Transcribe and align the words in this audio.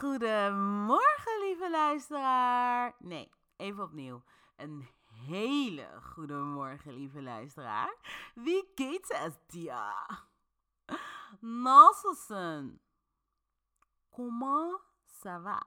Goedemorgen, 0.00 1.40
lieve 1.40 1.70
luisteraar. 1.70 2.94
Nee, 2.98 3.30
even 3.56 3.84
opnieuw. 3.84 4.22
Een 4.56 4.88
hele 5.26 6.00
goede 6.02 6.34
morgen, 6.34 6.92
lieve 6.92 7.22
luisteraar. 7.22 7.96
Wie 8.34 8.72
geht 8.74 9.10
es 9.10 9.34
dir? 9.46 10.24
Nasselsen. 11.40 12.80
Comment 14.10 14.80
ça 15.04 15.38
va? 15.42 15.60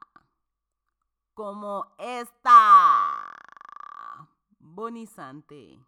Como 1.34 1.94
está? 1.98 3.32
Boni 4.58 5.06
sante. 5.06 5.86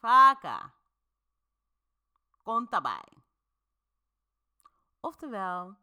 Vaca. 0.00 0.72
Contabij. 2.42 3.24
Oftewel, 5.00 5.76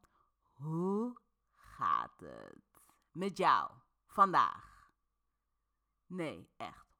hoe 0.53 1.21
gaat 1.75 2.19
het 2.19 2.81
met 3.11 3.37
jou 3.37 3.71
vandaag? 4.07 4.91
Nee, 6.05 6.49
echt. 6.57 6.97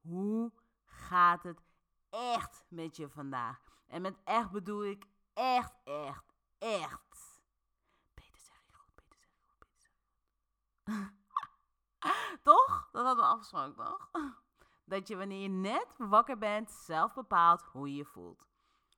Hoe 0.00 0.52
gaat 0.84 1.42
het 1.42 1.62
echt 2.10 2.64
met 2.68 2.96
je 2.96 3.08
vandaag? 3.08 3.60
En 3.86 4.02
met 4.02 4.18
echt 4.24 4.50
bedoel 4.50 4.84
ik 4.84 5.06
echt, 5.34 5.72
echt, 5.84 6.34
echt. 6.58 7.40
Beter 8.14 8.40
zeg 8.40 8.62
je 8.66 8.72
goed, 8.72 8.94
beter 8.94 9.18
zeg 9.20 9.38
je 9.40 9.52
goed. 9.58 9.90
toch? 12.50 12.88
Dat 12.92 13.04
hadden 13.04 13.24
we 13.24 13.30
afgesproken, 13.30 13.84
toch? 13.84 14.10
Dat 14.84 15.08
je 15.08 15.16
wanneer 15.16 15.42
je 15.42 15.48
net 15.48 15.94
wakker 15.98 16.38
bent 16.38 16.70
zelf 16.70 17.14
bepaalt 17.14 17.62
hoe 17.62 17.90
je 17.90 17.96
je 17.96 18.04
voelt. 18.04 18.46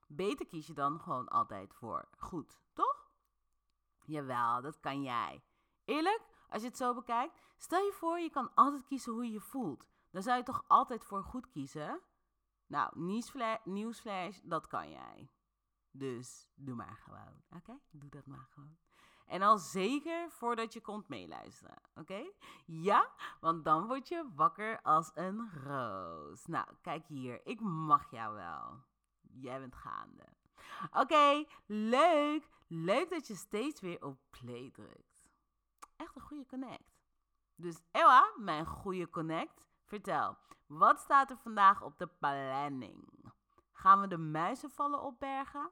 Beter 0.07 0.47
kies 0.47 0.67
je 0.67 0.73
dan 0.73 1.01
gewoon 1.01 1.29
altijd 1.29 1.75
voor 1.75 2.09
goed, 2.19 2.61
toch? 2.73 2.98
Jawel, 4.09 4.63
dat 4.63 4.81
kan 4.81 5.03
jij. 5.03 5.43
Eerlijk, 5.85 6.21
als 6.49 6.63
je 6.63 6.69
het 6.69 6.77
zo 6.77 6.95
bekijkt, 6.95 7.41
stel 7.57 7.85
je 7.85 7.93
voor 7.93 8.19
je 8.19 8.31
kan 8.31 8.55
altijd 8.55 8.85
kiezen 8.85 9.13
hoe 9.13 9.25
je 9.25 9.33
je 9.33 9.41
voelt. 9.41 9.87
Dan 10.11 10.23
zou 10.23 10.37
je 10.37 10.43
toch 10.43 10.65
altijd 10.67 11.05
voor 11.05 11.25
goed 11.25 11.49
kiezen? 11.49 12.01
Nou, 12.67 12.91
nieuwsflash, 12.99 13.65
nieuwsflash 13.65 14.39
dat 14.43 14.67
kan 14.67 14.91
jij. 14.91 15.31
Dus 15.91 16.49
doe 16.55 16.75
maar 16.75 16.97
gewoon, 16.97 17.43
oké? 17.51 17.79
Doe 17.91 18.11
dat 18.11 18.27
maar 18.27 18.47
gewoon. 18.51 18.77
En 19.27 19.43
al 19.43 19.59
zeker 19.59 20.31
voordat 20.31 20.73
je 20.73 20.81
komt 20.81 21.09
meeluisteren, 21.09 21.77
oké? 21.95 22.31
Ja, 22.65 23.11
want 23.41 23.65
dan 23.65 23.87
word 23.87 24.09
je 24.09 24.31
wakker 24.35 24.83
als 24.83 25.11
een 25.15 25.51
roos. 25.65 26.47
Nou, 26.47 26.67
kijk 26.83 27.07
hier, 27.07 27.47
ik 27.47 27.61
mag 27.61 28.11
jou 28.11 28.35
wel. 28.35 28.83
Jij 29.21 29.61
bent 29.61 29.75
gaande. 29.75 30.25
Oké, 30.91 31.45
leuk. 31.67 32.49
Leuk 32.71 33.11
dat 33.11 33.27
je 33.27 33.35
steeds 33.35 33.81
weer 33.81 34.05
op 34.05 34.19
play 34.31 34.71
drukt. 34.71 35.29
Echt 35.97 36.17
een 36.17 36.23
goede 36.23 36.47
connect. 36.47 36.99
Dus 37.55 37.83
Ewa, 37.91 38.33
mijn 38.37 38.67
goede 38.67 39.11
connect, 39.11 39.67
vertel. 39.85 40.39
Wat 40.67 41.01
staat 41.01 41.31
er 41.31 41.37
vandaag 41.37 41.83
op 41.83 41.99
de 41.99 42.07
planning? 42.07 43.33
Gaan 43.73 44.01
we 44.01 44.09
de 44.09 44.19
muizenvallen 44.19 45.03
opbergen? 45.03 45.71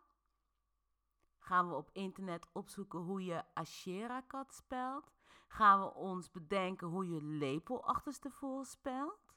Gaan 1.38 1.68
we 1.68 1.74
op 1.74 1.90
internet 1.92 2.46
opzoeken 2.52 2.98
hoe 2.98 3.24
je 3.24 3.44
Ashera-kat 3.54 4.54
spelt? 4.54 5.12
Gaan 5.48 5.80
we 5.80 5.94
ons 5.94 6.30
bedenken 6.30 6.86
hoe 6.86 7.08
je 7.08 7.22
lepel 7.22 7.84
achterstevoren 7.84 8.64
spelt? 8.64 9.34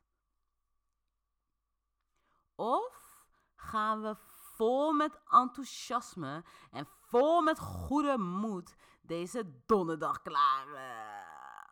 Of 2.55 3.25
gaan 3.55 4.01
we 4.01 4.15
vol 4.55 4.93
met 4.93 5.19
enthousiasme 5.29 6.43
en 6.71 6.87
vol 7.09 7.41
met 7.41 7.59
goede 7.59 8.17
moed 8.17 8.75
deze 9.01 9.63
donderdag 9.65 10.21
klaren? 10.21 11.25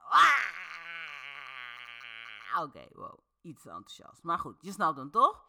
Ah! 0.10 0.46
Oké, 2.64 2.88
wow, 2.92 3.20
iets 3.42 3.66
enthousiast. 3.66 4.24
Maar 4.24 4.40
goed, 4.40 4.62
je 4.62 4.72
snapt 4.72 4.98
hem 4.98 5.12
toch? 5.12 5.46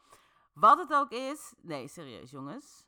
Wat 0.53 0.79
het 0.79 0.93
ook 0.93 1.11
is. 1.11 1.55
Nee, 1.61 1.89
serieus 1.89 2.31
jongens. 2.31 2.87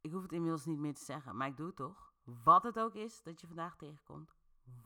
Ik 0.00 0.12
hoef 0.12 0.22
het 0.22 0.32
inmiddels 0.32 0.64
niet 0.64 0.78
meer 0.78 0.94
te 0.94 1.04
zeggen, 1.04 1.36
maar 1.36 1.48
ik 1.48 1.56
doe 1.56 1.66
het 1.66 1.76
toch. 1.76 2.12
Wat 2.44 2.62
het 2.62 2.78
ook 2.78 2.94
is 2.94 3.22
dat 3.22 3.40
je 3.40 3.46
vandaag 3.46 3.76
tegenkomt. 3.76 4.34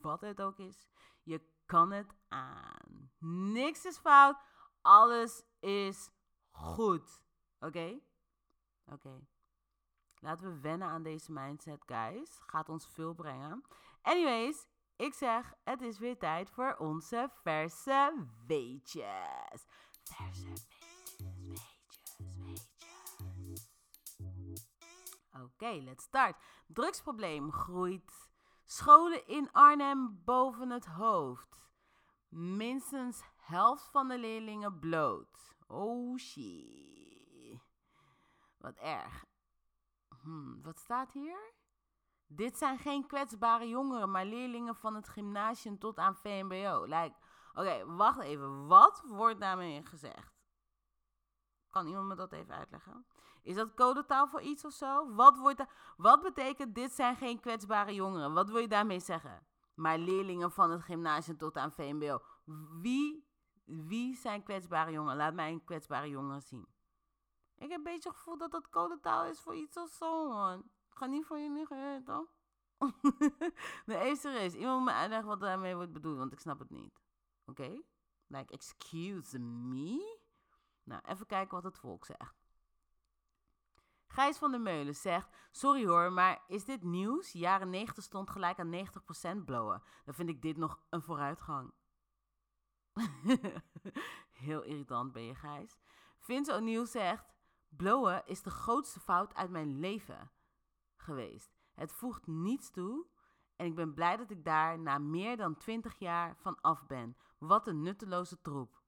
Wat 0.00 0.20
het 0.20 0.42
ook 0.42 0.58
is. 0.58 0.88
Je 1.22 1.42
kan 1.66 1.90
het 1.90 2.14
aan. 2.28 3.10
Niks 3.52 3.84
is 3.84 3.98
fout. 3.98 4.36
Alles 4.80 5.42
is 5.60 6.10
goed. 6.50 7.22
Oké? 7.60 8.00
Oké. 8.84 9.26
Laten 10.20 10.54
we 10.54 10.60
wennen 10.60 10.88
aan 10.88 11.02
deze 11.02 11.32
mindset, 11.32 11.82
guys. 11.86 12.40
Gaat 12.46 12.68
ons 12.68 12.86
veel 12.86 13.14
brengen. 13.14 13.64
Anyways, 14.02 14.66
ik 14.96 15.14
zeg, 15.14 15.54
het 15.64 15.80
is 15.82 15.98
weer 15.98 16.18
tijd 16.18 16.50
voor 16.50 16.76
onze 16.78 17.30
verse 17.42 18.26
weetjes. 18.46 19.66
Verse 20.02 20.44
weetjes, 20.44 21.36
weetjes, 21.46 22.36
weetjes. 22.36 22.70
Oké, 25.44 25.70
let's 25.70 26.04
start. 26.04 26.36
Drugsprobleem 26.66 27.52
groeit. 27.52 28.28
Scholen 28.64 29.26
in 29.26 29.52
Arnhem 29.52 30.20
boven 30.24 30.70
het 30.70 30.86
hoofd. 30.86 31.60
Minstens 32.28 33.22
helft 33.36 33.88
van 33.90 34.08
de 34.08 34.18
leerlingen 34.18 34.78
bloot. 34.78 35.54
Oh 35.66 36.18
shit. 36.18 37.60
Wat 38.58 38.76
erg. 38.76 39.29
Hmm, 40.22 40.62
wat 40.62 40.78
staat 40.78 41.12
hier? 41.12 41.52
Dit 42.26 42.58
zijn 42.58 42.78
geen 42.78 43.06
kwetsbare 43.06 43.68
jongeren, 43.68 44.10
maar 44.10 44.24
leerlingen 44.24 44.76
van 44.76 44.94
het 44.94 45.08
gymnasium 45.08 45.78
tot 45.78 45.98
aan 45.98 46.16
VMBO. 46.16 46.84
Like, 46.84 47.14
Oké, 47.54 47.86
wacht 47.86 48.20
even. 48.20 48.66
Wat 48.66 49.02
wordt 49.06 49.40
daarmee 49.40 49.84
gezegd? 49.84 50.38
Kan 51.70 51.86
iemand 51.86 52.08
me 52.08 52.14
dat 52.14 52.32
even 52.32 52.54
uitleggen? 52.54 53.06
Is 53.42 53.54
dat 53.54 53.74
codetaal 53.74 54.28
voor 54.28 54.40
iets 54.40 54.64
of 54.64 54.72
zo? 54.72 55.14
Wat, 55.14 55.38
wordt 55.38 55.64
wat 55.96 56.22
betekent 56.22 56.74
dit 56.74 56.92
zijn 56.92 57.16
geen 57.16 57.40
kwetsbare 57.40 57.94
jongeren? 57.94 58.32
Wat 58.32 58.50
wil 58.50 58.60
je 58.60 58.68
daarmee 58.68 59.00
zeggen? 59.00 59.46
Maar 59.74 59.98
leerlingen 59.98 60.52
van 60.52 60.70
het 60.70 60.82
gymnasium 60.82 61.36
tot 61.36 61.56
aan 61.56 61.72
VMBO. 61.72 62.22
Wie, 62.80 63.28
wie 63.64 64.16
zijn 64.16 64.42
kwetsbare 64.42 64.90
jongeren? 64.90 65.16
Laat 65.16 65.34
mij 65.34 65.52
een 65.52 65.64
kwetsbare 65.64 66.08
jongere 66.08 66.40
zien. 66.40 66.66
Ik 67.60 67.68
heb 67.68 67.78
een 67.78 67.82
beetje 67.82 68.08
het 68.08 68.18
gevoel 68.18 68.38
dat 68.38 68.50
dat 68.50 68.70
codetaal 68.70 69.24
is 69.24 69.40
voor 69.40 69.56
iets 69.56 69.96
zo, 69.98 70.28
man. 70.28 70.70
Ga 70.88 71.06
niet 71.06 71.26
voor 71.26 71.38
je 71.38 71.50
liggen, 71.50 72.04
toch? 72.04 72.26
nee, 73.86 73.98
even 73.98 74.16
serieus. 74.16 74.54
Iemand 74.54 74.76
moet 74.76 74.88
me 74.88 74.92
uitleggen 74.94 75.28
wat 75.28 75.40
daarmee 75.40 75.74
wordt 75.74 75.92
bedoeld, 75.92 76.16
want 76.16 76.32
ik 76.32 76.40
snap 76.40 76.58
het 76.58 76.70
niet. 76.70 77.00
Oké? 77.44 77.82
Like, 78.26 78.52
excuse 78.52 79.38
me? 79.38 80.18
Nou, 80.82 81.02
even 81.06 81.26
kijken 81.26 81.54
wat 81.54 81.64
het 81.64 81.78
volk 81.78 82.04
zegt. 82.04 82.34
Gijs 84.06 84.38
van 84.38 84.50
der 84.50 84.60
Meulen 84.60 84.96
zegt: 84.96 85.36
Sorry 85.50 85.86
hoor, 85.86 86.12
maar 86.12 86.44
is 86.46 86.64
dit 86.64 86.82
nieuws? 86.82 87.32
Jaren 87.32 87.70
90 87.70 88.04
stond 88.04 88.30
gelijk 88.30 88.58
aan 88.58 88.86
90% 89.40 89.44
blowen. 89.44 89.82
Dan 90.04 90.14
vind 90.14 90.28
ik 90.28 90.42
dit 90.42 90.56
nog 90.56 90.80
een 90.88 91.02
vooruitgang. 91.02 91.72
Heel 94.30 94.62
irritant 94.62 95.12
ben 95.12 95.22
je, 95.22 95.34
Gijs. 95.34 95.78
Vince 96.18 96.54
O'Neill 96.54 96.86
zegt: 96.86 97.32
Blowen 97.76 98.26
is 98.26 98.42
de 98.42 98.50
grootste 98.50 99.00
fout 99.00 99.34
uit 99.34 99.50
mijn 99.50 99.78
leven 99.78 100.30
geweest. 100.96 101.52
Het 101.74 101.92
voegt 101.92 102.26
niets 102.26 102.70
toe 102.70 103.06
en 103.56 103.66
ik 103.66 103.74
ben 103.74 103.94
blij 103.94 104.16
dat 104.16 104.30
ik 104.30 104.44
daar 104.44 104.78
na 104.78 104.98
meer 104.98 105.36
dan 105.36 105.56
20 105.56 105.98
jaar 105.98 106.36
van 106.36 106.60
af 106.60 106.86
ben. 106.86 107.16
Wat 107.38 107.66
een 107.66 107.82
nutteloze 107.82 108.40
troep. 108.40 108.82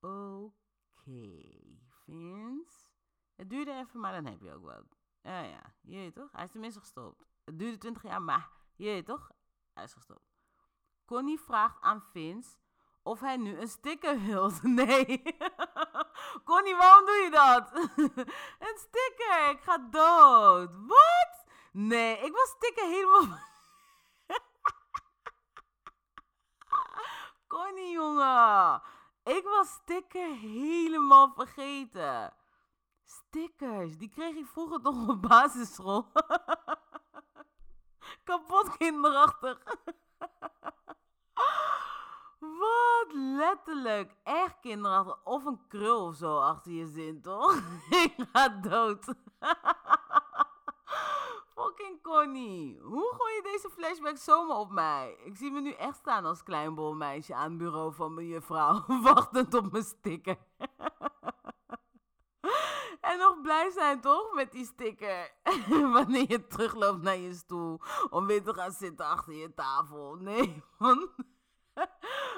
Oké, 0.00 1.40
Vince. 1.88 2.90
Het 3.34 3.50
duurde 3.50 3.72
even, 3.72 4.00
maar 4.00 4.12
dan 4.12 4.26
heb 4.26 4.42
je 4.42 4.52
ook 4.52 4.64
wat. 4.64 4.96
Ja, 5.22 5.40
ja, 5.40 5.74
je 5.80 6.12
toch? 6.12 6.32
Hij 6.32 6.44
is 6.44 6.50
tenminste 6.50 6.80
gestopt. 6.80 7.26
Het 7.44 7.58
duurde 7.58 7.78
20 7.78 8.02
jaar, 8.02 8.22
maar 8.22 8.50
je 8.76 9.02
toch? 9.02 9.30
Hij 9.72 9.84
is 9.84 9.92
gestopt. 9.92 10.32
Connie 11.04 11.40
vraagt 11.40 11.80
aan 11.80 12.02
Vince 12.02 12.56
of 13.02 13.20
hij 13.20 13.36
nu 13.36 13.58
een 13.58 13.68
sticker 13.68 14.20
wil. 14.26 14.50
Nee. 14.62 15.22
Connie, 16.44 16.76
waarom 16.76 17.06
doe 17.06 17.14
je 17.14 17.30
dat? 17.30 17.70
een 18.68 18.78
sticker, 18.78 19.50
ik 19.50 19.60
ga 19.62 19.78
dood. 19.78 20.70
Wat? 20.86 21.44
Nee, 21.72 22.18
ik 22.18 22.32
was 22.32 22.54
stikken 22.56 22.88
helemaal... 22.88 23.38
Connie, 27.48 27.92
jongen. 27.92 28.82
Ik 29.24 29.44
was 29.44 29.68
stikken 29.68 30.38
helemaal 30.38 31.32
vergeten. 31.34 32.34
Stickers, 33.04 33.98
die 33.98 34.10
kreeg 34.10 34.34
ik 34.34 34.46
vroeger 34.46 34.80
toch 34.80 35.08
op 35.08 35.22
basisschool. 35.22 36.12
Kapot 38.24 38.76
kinderachtig. 38.76 39.58
Wat 42.42 43.12
letterlijk. 43.12 44.16
Echt 44.22 44.60
kinderachtig. 44.60 45.18
Of 45.24 45.44
een 45.44 45.60
krul 45.68 46.06
of 46.06 46.14
zo 46.16 46.38
achter 46.38 46.72
je 46.72 46.86
zin, 46.86 47.20
toch? 47.20 47.56
ik 48.04 48.14
ga 48.32 48.48
dood. 48.48 49.04
Fucking 51.54 52.02
Connie. 52.02 52.80
Hoe 52.80 53.14
gooi 53.16 53.34
je 53.34 53.42
deze 53.42 53.70
flashback 53.70 54.16
zomaar 54.16 54.56
op 54.56 54.70
mij? 54.70 55.16
Ik 55.24 55.36
zie 55.36 55.50
me 55.50 55.60
nu 55.60 55.72
echt 55.72 55.96
staan 55.96 56.24
als 56.24 56.42
klein 56.42 56.74
bolmeisje 56.74 57.34
aan 57.34 57.48
het 57.48 57.58
bureau 57.58 57.94
van 57.94 58.14
mijn 58.14 58.26
juffrouw. 58.26 58.84
Wachtend 59.02 59.54
op 59.54 59.72
mijn 59.72 59.84
sticker. 59.84 60.36
En 63.00 63.18
nog 63.18 63.40
blij 63.40 63.70
zijn 63.70 64.00
toch 64.00 64.34
met 64.34 64.52
die 64.52 64.64
sticker. 64.64 65.30
Wanneer 65.68 66.30
je 66.30 66.46
terugloopt 66.46 67.02
naar 67.02 67.16
je 67.16 67.34
stoel. 67.34 67.80
Om 68.10 68.26
weer 68.26 68.42
te 68.42 68.54
gaan 68.54 68.72
zitten 68.72 69.06
achter 69.06 69.34
je 69.34 69.54
tafel. 69.54 70.14
Nee, 70.14 70.62
man. 70.78 71.10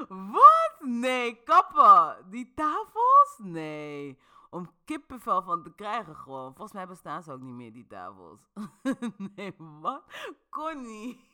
Wat? 0.09 0.75
Nee, 0.81 1.43
kappen. 1.43 2.31
Die 2.31 2.55
tafels? 2.55 3.39
Nee. 3.39 4.19
Om 4.51 4.71
kippenvel 4.85 5.43
van 5.43 5.63
te 5.63 5.75
krijgen 5.75 6.17
gewoon. 6.17 6.55
Volgens 6.55 6.73
mij 6.73 6.87
bestaan 6.87 7.23
ze 7.23 7.33
ook 7.33 7.41
niet 7.41 7.55
meer, 7.55 7.73
die 7.73 7.87
tafels. 7.87 8.41
nee, 9.37 9.55
wat? 9.59 10.03
Connie. 10.51 11.33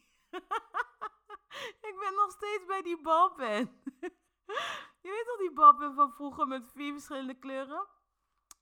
Ik 1.88 1.97
ben 1.99 2.14
nog 2.14 2.31
steeds 2.31 2.67
bij 2.67 2.82
die 2.82 3.02
balpen. 3.02 3.56
Je 5.03 5.11
weet 5.11 5.26
toch 5.26 5.38
die 5.38 5.53
balpen 5.53 5.94
van 5.94 6.12
vroeger 6.12 6.46
met 6.46 6.73
vier 6.75 6.93
verschillende 6.93 7.35
kleuren? 7.35 7.87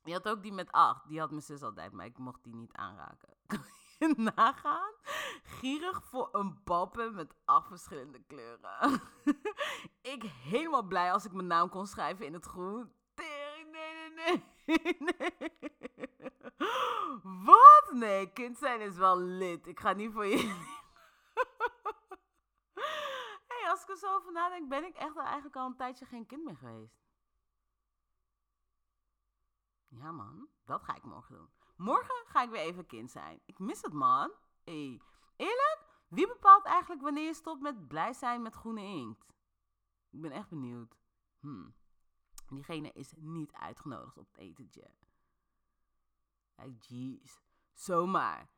Je 0.02 0.12
had 0.12 0.28
ook 0.28 0.42
die 0.42 0.52
met 0.52 0.72
acht. 0.72 1.08
Die 1.08 1.20
had 1.20 1.30
mijn 1.30 1.42
zus 1.42 1.62
altijd, 1.62 1.92
maar 1.92 2.06
ik 2.06 2.18
mocht 2.18 2.44
die 2.44 2.54
niet 2.54 2.72
aanraken. 2.72 3.36
Nagaan? 4.34 4.92
Gierig 5.42 6.04
voor 6.04 6.28
een 6.32 6.60
balpen 6.64 7.14
met 7.14 7.34
acht 7.44 7.68
verschillende 7.68 8.22
kleuren. 8.26 9.00
ik 10.14 10.22
helemaal 10.22 10.82
blij 10.82 11.12
als 11.12 11.24
ik 11.24 11.32
mijn 11.32 11.46
naam 11.46 11.68
kon 11.68 11.86
schrijven 11.86 12.26
in 12.26 12.32
het 12.32 12.44
groen. 12.44 12.92
Nee, 13.14 13.64
nee, 13.64 14.10
nee. 14.10 14.96
nee. 14.98 15.58
Wat? 17.46 17.90
Nee, 17.92 18.32
kind 18.32 18.58
zijn 18.58 18.80
is 18.80 18.96
wel 18.96 19.18
lid. 19.18 19.66
Ik 19.66 19.80
ga 19.80 19.92
niet 19.92 20.12
voor 20.12 20.26
je. 20.26 20.36
hey, 23.48 23.70
als 23.70 23.82
ik 23.82 23.88
er 23.88 23.96
zo 23.96 24.14
over 24.14 24.32
nadenk, 24.32 24.68
ben 24.68 24.84
ik 24.84 24.94
echt 24.94 25.16
eigenlijk 25.16 25.56
al 25.56 25.66
een 25.66 25.76
tijdje 25.76 26.06
geen 26.06 26.26
kind 26.26 26.44
meer 26.44 26.56
geweest. 26.56 26.96
Ja, 29.88 30.12
man, 30.12 30.48
dat 30.64 30.82
ga 30.82 30.94
ik 30.94 31.04
morgen 31.04 31.34
doen. 31.34 31.57
Morgen 31.78 32.26
ga 32.26 32.42
ik 32.42 32.50
weer 32.50 32.60
even 32.60 32.86
kind 32.86 33.10
zijn. 33.10 33.40
Ik 33.46 33.58
mis 33.58 33.82
het, 33.82 33.92
man. 33.92 34.32
Hey. 34.64 35.00
Eerlijk, 35.36 35.84
wie 36.08 36.26
bepaalt 36.26 36.64
eigenlijk 36.64 37.02
wanneer 37.02 37.24
je 37.24 37.34
stopt 37.34 37.60
met 37.60 37.88
blij 37.88 38.12
zijn 38.12 38.42
met 38.42 38.54
groene 38.54 38.82
inkt? 38.82 39.34
Ik 40.10 40.20
ben 40.20 40.30
echt 40.30 40.48
benieuwd. 40.48 40.96
Hmm. 41.40 41.74
Diegene 42.48 42.92
is 42.92 43.12
niet 43.16 43.52
uitgenodigd 43.52 44.18
op 44.18 44.26
het 44.26 44.36
etentje. 44.36 44.90
Like, 46.56 46.94
jeez. 46.94 47.40
Zomaar 47.72 48.50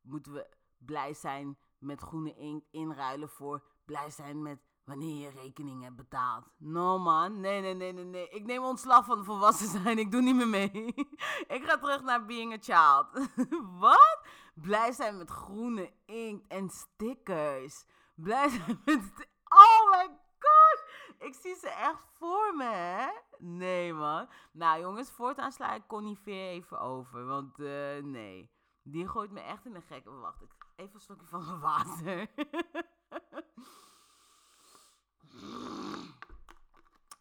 moeten 0.00 0.32
we 0.32 0.48
blij 0.78 1.14
zijn 1.14 1.58
met 1.78 2.00
groene 2.00 2.34
inkt 2.34 2.66
inruilen 2.70 3.28
voor 3.28 3.64
blij 3.84 4.10
zijn 4.10 4.42
met 4.42 4.60
wanneer 4.84 5.20
je 5.20 5.40
rekening 5.40 5.82
hebt 5.82 5.96
betaald. 5.96 6.44
No 6.56 6.98
man, 6.98 7.40
nee, 7.40 7.60
nee, 7.60 7.74
nee, 7.74 7.92
nee, 7.92 8.04
nee. 8.04 8.28
Ik 8.28 8.46
neem 8.46 8.64
ontslag 8.64 9.04
van 9.04 9.24
volwassen 9.24 9.68
zijn, 9.68 9.98
ik 9.98 10.10
doe 10.10 10.22
niet 10.22 10.34
meer 10.34 10.48
mee. 10.48 10.70
ik 11.56 11.62
ga 11.64 11.78
terug 11.78 12.02
naar 12.02 12.24
being 12.24 12.52
a 12.52 12.58
child. 12.60 13.28
Wat? 13.80 14.20
Blij 14.54 14.92
zijn 14.92 15.16
met 15.18 15.30
groene 15.30 15.92
inkt 16.04 16.46
en 16.48 16.70
stickers. 16.70 17.84
Blij 18.14 18.48
zijn 18.48 18.80
met... 18.84 19.28
Oh 19.48 19.90
my 19.90 20.08
gosh! 20.38 20.82
Ik 21.18 21.34
zie 21.34 21.54
ze 21.54 21.68
echt 21.68 22.02
voor 22.18 22.54
me, 22.56 22.64
hè? 22.64 23.06
Nee, 23.38 23.92
man. 23.92 24.28
Nou, 24.52 24.80
jongens, 24.80 25.10
voortaan 25.10 25.52
sla 25.52 25.74
ik 25.74 25.86
Connie 25.86 26.18
Veer 26.18 26.48
even 26.48 26.80
over. 26.80 27.26
Want, 27.26 27.58
eh, 27.58 28.02
nee. 28.02 28.50
Die 28.82 29.08
gooit 29.08 29.30
me 29.30 29.40
echt 29.40 29.64
in 29.64 29.72
de 29.72 29.80
gek. 29.80 30.04
Wacht, 30.04 30.42
ik 30.42 30.50
even 30.76 30.94
een 30.94 31.00
slokje 31.00 31.26
van 31.26 31.60
water. 31.60 32.26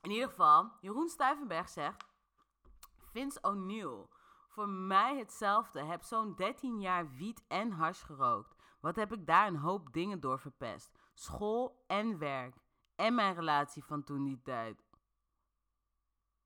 In 0.02 0.12
ieder 0.12 0.28
geval, 0.28 0.72
Jeroen 0.82 1.10
Stuyvenberg 1.10 1.70
zegt... 1.70 2.06
Vince 3.12 3.40
O'Neill, 3.42 4.08
voor 4.48 4.70
mij 4.70 5.18
hetzelfde. 5.18 5.84
Heb 5.84 6.04
zo'n 6.04 6.36
13 6.36 6.80
jaar 6.80 7.12
wiet 7.16 7.44
en 7.48 7.72
hash 7.72 8.06
gerookt. 8.06 8.56
Wat 8.80 8.96
heb 8.96 9.14
ik 9.14 9.26
daar 9.26 9.48
een 9.48 9.58
hoop 9.58 9.94
dingen 9.94 10.20
door 10.20 10.40
verpest. 10.40 10.92
School 11.14 11.84
en 11.88 12.18
werk. 12.18 12.56
En 12.96 13.16
mijn 13.16 13.36
relatie 13.36 13.84
van 13.84 14.04
toen 14.04 14.24
die 14.24 14.42
tijd. 14.42 14.84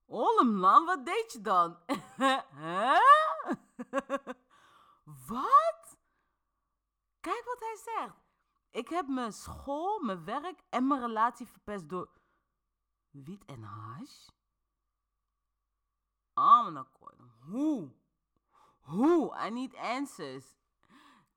Ollemlan, 0.06 0.86
wat 0.86 1.06
deed 1.06 1.34
je 1.34 1.42
dan? 1.42 1.78
Wat? 5.28 5.98
Kijk 7.20 7.44
wat 7.46 7.60
hij 7.60 7.76
zegt. 7.76 8.27
Ik 8.78 8.90
heb 8.90 9.08
mijn 9.08 9.34
school, 9.34 10.00
mijn 10.00 10.26
werk 10.26 10.62
en 10.70 10.88
mijn 10.88 11.02
relatie 11.02 11.48
verpest 11.48 11.90
door 11.90 12.10
wiet 13.10 13.46
en 13.46 13.64
hash? 13.64 14.28
Ah, 16.34 16.76
akkoord. 16.76 17.20
Hoe? 17.40 17.92
Hoe? 18.80 19.46
I 19.46 19.50
need 19.50 19.76
answers. 19.76 20.58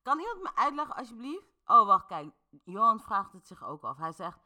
Kan 0.02 0.18
iemand 0.18 0.42
me 0.42 0.54
uitleggen, 0.54 0.96
alsjeblieft? 0.96 1.52
Oh, 1.64 1.86
wacht, 1.86 2.06
kijk. 2.06 2.34
Johan 2.64 3.00
vraagt 3.00 3.32
het 3.32 3.46
zich 3.46 3.64
ook 3.64 3.82
af. 3.82 3.96
Hij 3.96 4.12
zegt... 4.12 4.38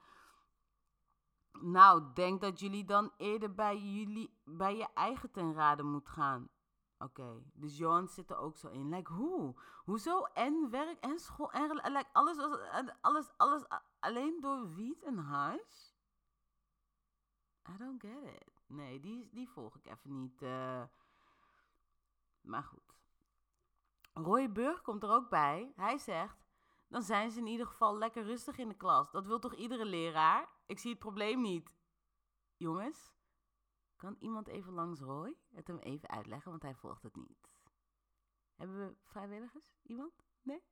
Nou, 1.53 2.13
denk 2.13 2.41
dat 2.41 2.61
jullie 2.61 2.85
dan 2.85 3.13
eerder 3.17 3.55
bij, 3.55 3.79
jullie, 3.79 4.41
bij 4.45 4.77
je 4.77 4.89
eigen 4.95 5.31
ten 5.31 5.55
rade 5.55 5.83
moet 5.83 6.09
gaan. 6.09 6.49
Oké, 7.05 7.43
dus 7.53 7.77
Johan 7.77 8.09
zit 8.09 8.31
er 8.31 8.37
ook 8.37 8.57
zo 8.57 8.69
in. 8.69 8.89
Like, 8.89 9.13
hoe? 9.13 9.55
Hoezo? 9.85 10.25
En 10.25 10.71
werk 10.71 11.01
en 11.01 11.19
school 11.19 11.53
en... 11.53 12.13
alles, 12.13 12.39
alles, 13.01 13.29
alles 13.37 13.65
alleen 14.01 14.41
door 14.41 14.75
wiet 14.75 15.03
en 15.03 15.19
hash? 15.19 15.93
I 17.69 17.77
don't 17.79 18.01
get 18.01 18.23
it. 18.23 18.63
Nee, 18.67 19.01
die, 19.01 19.29
die 19.33 19.49
volg 19.49 19.77
ik 19.77 19.87
even 19.87 20.21
niet. 20.21 20.43
eh. 20.43 20.83
Maar 22.41 22.63
goed. 22.63 22.95
Roy 24.13 24.53
Burg 24.53 24.83
komt 24.83 25.03
er 25.03 25.11
ook 25.11 25.29
bij. 25.29 25.73
Hij 25.77 25.99
zegt... 25.99 26.43
Dan 26.89 27.03
zijn 27.03 27.31
ze 27.31 27.39
in 27.39 27.47
ieder 27.47 27.67
geval 27.67 27.99
lekker 27.99 28.25
rustig 28.25 28.59
in 28.59 28.69
de 28.69 28.75
klas. 28.75 29.11
Dat 29.11 29.27
wil 29.27 29.39
toch 29.39 29.55
iedere 29.55 29.85
leraar? 29.85 30.49
Ik 30.67 30.79
zie 30.79 30.91
het 30.91 30.99
probleem 30.99 31.41
niet. 31.41 31.77
Jongens, 32.57 33.14
kan 34.05 34.17
iemand 34.19 34.49
even 34.49 34.73
langs 34.73 35.01
Roy 35.01 35.37
het 35.51 35.67
hem 35.67 35.79
even 35.79 36.09
uitleggen, 36.09 36.51
want 36.51 36.63
hij 36.63 36.75
volgt 36.75 37.03
het 37.03 37.17
niet. 37.17 37.51
Hebben 38.55 38.87
we 38.87 38.97
vrijwilligers? 39.03 39.75
Iemand? 39.83 40.13
Nee? 40.43 40.63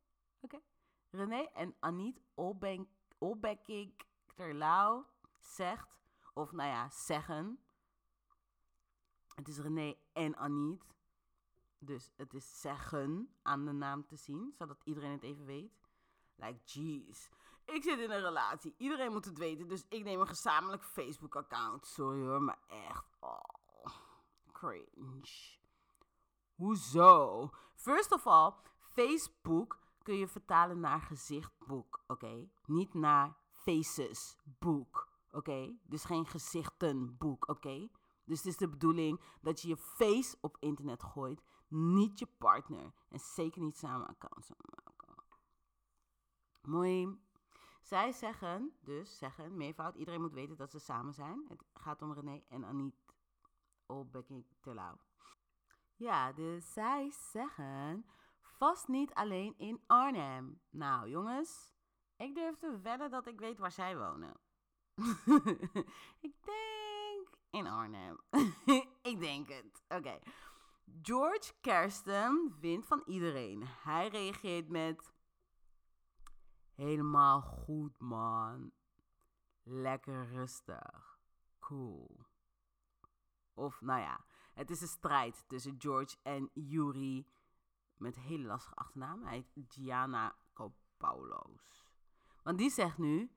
Oké. 0.40 0.60
René 1.10 1.42
en 1.42 1.76
Olbenk, 2.34 2.88
Olbekik 3.18 4.06
Terlouw 4.34 5.06
zegt, 5.40 5.88
of 6.34 6.52
nou 6.52 6.68
ja, 6.68 6.90
zeggen. 6.90 7.58
Het 9.34 9.48
is 9.48 9.58
René 9.58 9.94
en 10.12 10.36
Aniet. 10.36 10.84
Dus 11.78 12.12
het 12.16 12.34
is 12.34 12.60
zeggen 12.60 13.34
aan 13.42 13.64
de 13.64 13.72
naam 13.72 14.06
te 14.06 14.16
zien, 14.16 14.52
zodat 14.54 14.82
iedereen 14.84 15.10
het 15.10 15.22
even 15.22 15.44
weet. 15.44 15.80
Like, 16.34 16.60
jeez. 16.64 17.28
Ik 17.72 17.82
zit 17.82 17.98
in 17.98 18.10
een 18.10 18.20
relatie. 18.20 18.74
Iedereen 18.76 19.12
moet 19.12 19.24
het 19.24 19.38
weten. 19.38 19.68
Dus 19.68 19.84
ik 19.88 20.04
neem 20.04 20.20
een 20.20 20.26
gezamenlijk 20.26 20.84
Facebook-account. 20.84 21.86
Sorry 21.86 22.26
hoor, 22.26 22.42
maar 22.42 22.58
echt. 22.68 23.04
Oh, 23.20 23.40
cringe. 24.52 25.56
Hoezo? 26.54 27.50
First 27.74 28.12
of 28.12 28.26
all, 28.26 28.52
Facebook 28.78 29.78
kun 30.02 30.14
je 30.14 30.28
vertalen 30.28 30.80
naar 30.80 31.00
gezichtboek, 31.00 32.04
oké? 32.06 32.48
Niet 32.66 32.94
naar 32.94 33.36
facesboek, 33.50 35.08
oké? 35.30 35.76
Dus 35.82 36.04
geen 36.04 36.26
gezichtenboek, 36.26 37.48
oké? 37.48 37.88
Dus 38.24 38.38
het 38.38 38.46
is 38.46 38.56
de 38.56 38.68
bedoeling 38.68 39.20
dat 39.40 39.60
je 39.60 39.68
je 39.68 39.76
face 39.76 40.36
op 40.40 40.56
internet 40.60 41.02
gooit, 41.02 41.42
niet 41.68 42.18
je 42.18 42.26
partner. 42.38 42.92
En 43.08 43.18
zeker 43.18 43.60
niet 43.60 43.76
samen 43.76 44.06
accounts 44.06 44.48
maken. 44.48 45.24
Mooi. 46.62 47.20
Zij 47.82 48.12
zeggen, 48.12 48.72
dus 48.80 49.18
zeggen, 49.18 49.56
meervoud, 49.56 49.94
iedereen 49.94 50.20
moet 50.20 50.32
weten 50.32 50.56
dat 50.56 50.70
ze 50.70 50.78
samen 50.78 51.14
zijn. 51.14 51.44
Het 51.48 51.64
gaat 51.74 52.02
om 52.02 52.12
René 52.12 52.42
en 52.48 52.64
Aniet 52.64 52.94
Olbekking 53.86 54.46
Terlouw. 54.60 54.98
Ja, 55.96 56.32
dus 56.32 56.72
zij 56.72 57.10
zeggen, 57.32 58.04
Vast 58.62 58.88
niet 58.88 59.14
alleen 59.14 59.54
in 59.58 59.80
Arnhem. 59.86 60.60
Nou, 60.70 61.08
jongens, 61.08 61.70
ik 62.16 62.34
durf 62.34 62.56
te 62.56 62.80
wedden 62.82 63.10
dat 63.10 63.26
ik 63.26 63.40
weet 63.40 63.58
waar 63.58 63.72
zij 63.72 63.96
wonen. 63.96 64.34
ik 66.26 66.34
denk 66.44 67.28
in 67.50 67.66
Arnhem. 67.66 68.20
ik 69.10 69.20
denk 69.20 69.48
het. 69.48 69.82
Oké. 69.88 70.18
George 71.02 71.52
Kersten 71.60 72.56
wint 72.60 72.86
van 72.86 73.02
iedereen. 73.06 73.64
Hij 73.66 74.08
reageert 74.08 74.68
met: 74.68 75.12
Helemaal 76.82 77.40
goed, 77.40 77.98
man. 77.98 78.72
Lekker 79.62 80.26
rustig. 80.26 81.18
Cool. 81.58 82.26
Of, 83.54 83.80
nou 83.80 84.00
ja, 84.00 84.24
het 84.54 84.70
is 84.70 84.80
een 84.80 84.88
strijd 84.88 85.44
tussen 85.48 85.74
George 85.78 86.16
en 86.22 86.50
Yuri. 86.52 87.26
Met 87.94 88.16
een 88.16 88.22
hele 88.22 88.46
lastige 88.46 88.74
achternaam. 88.74 89.22
Hij 89.22 89.46
heet 89.54 89.72
Gianna 89.72 90.36
Kopaulos. 90.52 91.90
Want 92.42 92.58
die 92.58 92.70
zegt 92.70 92.98
nu... 92.98 93.36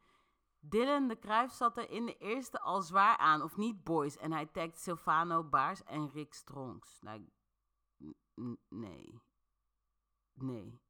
Dylan 0.59 1.07
de 1.07 1.15
Kruif 1.15 1.51
zat 1.51 1.77
er 1.77 1.89
in 1.89 2.05
de 2.05 2.17
eerste 2.17 2.59
al 2.59 2.81
zwaar 2.81 3.17
aan, 3.17 3.41
of 3.41 3.57
niet, 3.57 3.83
boys? 3.83 4.17
En 4.17 4.31
hij 4.31 4.45
tagt 4.45 4.79
Silvano 4.79 5.43
Baars 5.43 5.83
en 5.83 6.09
Rick 6.09 6.33
Strongs. 6.33 7.01
Nou, 7.01 7.29
nee. 8.69 9.21
Nee. 10.33 10.81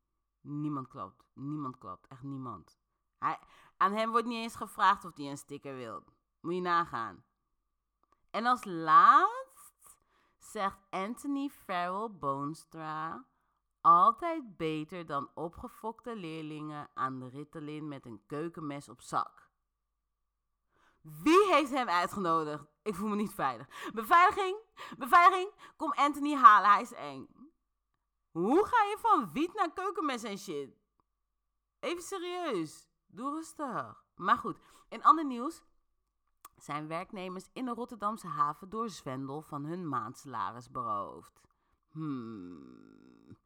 Niemand 0.46 0.88
klopt. 0.88 1.24
Niemand 1.34 1.78
klopt. 1.78 2.08
Echt 2.08 2.24
niemand. 2.24 2.78
Hij, 3.18 3.40
aan 3.78 3.94
hem 3.94 4.12
wordt 4.12 4.28
niet 4.28 4.44
eens 4.44 4.56
gevraagd 4.56 5.06
of 5.06 5.16
hij 5.16 5.30
een 5.30 5.38
sticker 5.38 5.76
wil. 5.76 6.04
Moet 6.42 6.54
je 6.54 6.62
nagaan. 6.62 7.24
En 8.32 8.46
als 8.46 8.64
laatst 8.64 9.98
zegt 10.38 10.80
Anthony 10.90 11.50
Farrell 11.50 12.10
Boonstra... 12.12 13.26
Altijd 13.86 14.58
beter 14.58 15.06
dan 15.06 15.30
opgefokte 15.34 16.16
leerlingen 16.16 16.90
aan 16.94 17.20
de 17.20 17.28
Ritalin 17.28 17.88
met 17.88 18.06
een 18.06 18.24
keukenmes 18.28 18.90
op 18.90 19.02
zak. 19.02 19.50
Wie 21.02 21.46
heeft 21.54 21.72
hem 21.72 21.90
uitgenodigd? 21.90 22.64
Ik 22.82 22.96
voel 22.96 23.10
me 23.10 23.16
niet 23.16 23.34
veilig. 23.34 23.68
Beveiliging, 23.94 24.58
beveiliging, 24.98 25.52
kom 25.78 25.92
Anthony 25.92 26.36
halen, 26.36 26.70
hij 26.70 26.82
is 26.82 26.94
eng. 26.94 27.28
Hoe 28.36 28.66
ga 28.66 28.84
je 28.84 28.98
van 29.00 29.32
wiet 29.32 29.54
naar 29.54 29.74
keukenmes 29.74 30.24
en 30.24 30.38
shit? 30.38 30.78
Even 31.80 32.04
serieus, 32.04 32.88
doe 33.08 33.30
rustig. 33.30 34.06
Maar 34.16 34.38
goed, 34.38 34.58
in 34.90 35.04
ander 35.04 35.26
nieuws 35.26 35.62
zijn 36.56 36.88
werknemers 36.88 37.50
in 37.54 37.66
de 37.66 37.74
Rotterdamse 37.74 38.28
haven 38.28 38.70
door 38.70 38.90
zwendel 38.90 39.42
van 39.42 39.66
hun 39.66 39.90
maandsalaris 39.90 40.72
beroofd. 40.72 41.42
Hmm. 41.92 43.38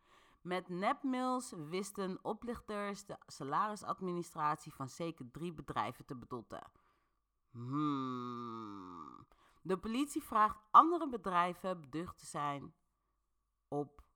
Met 0.41 0.69
nepmails 0.69 1.53
wisten 1.69 2.19
oplichters 2.21 3.05
de 3.05 3.17
salarisadministratie 3.25 4.73
van 4.73 4.89
zeker 4.89 5.31
drie 5.31 5.53
bedrijven 5.53 6.05
te 6.05 6.15
bedotten. 6.15 6.71
Hmm. 7.51 9.27
De 9.61 9.77
politie 9.77 10.23
vraagt 10.23 10.59
andere 10.71 11.09
bedrijven 11.09 11.81
beducht 11.81 12.17
te 12.17 12.25
zijn 12.25 12.73
op 13.67 14.07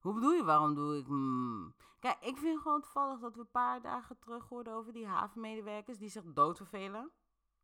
Hoe 0.00 0.14
bedoel 0.14 0.32
je, 0.32 0.44
waarom 0.44 0.74
doe 0.74 0.96
ik... 0.96 1.06
hmm? 1.06 1.74
Kijk, 1.98 2.20
ik 2.20 2.36
vind 2.36 2.60
gewoon 2.60 2.80
toevallig 2.80 3.20
dat 3.20 3.34
we 3.34 3.40
een 3.40 3.50
paar 3.50 3.82
dagen 3.82 4.18
terug 4.18 4.48
hoorden 4.48 4.72
over 4.72 4.92
die 4.92 5.06
havenmedewerkers 5.06 5.98
die 5.98 6.08
zich 6.08 6.24
doodvervelen. 6.24 7.10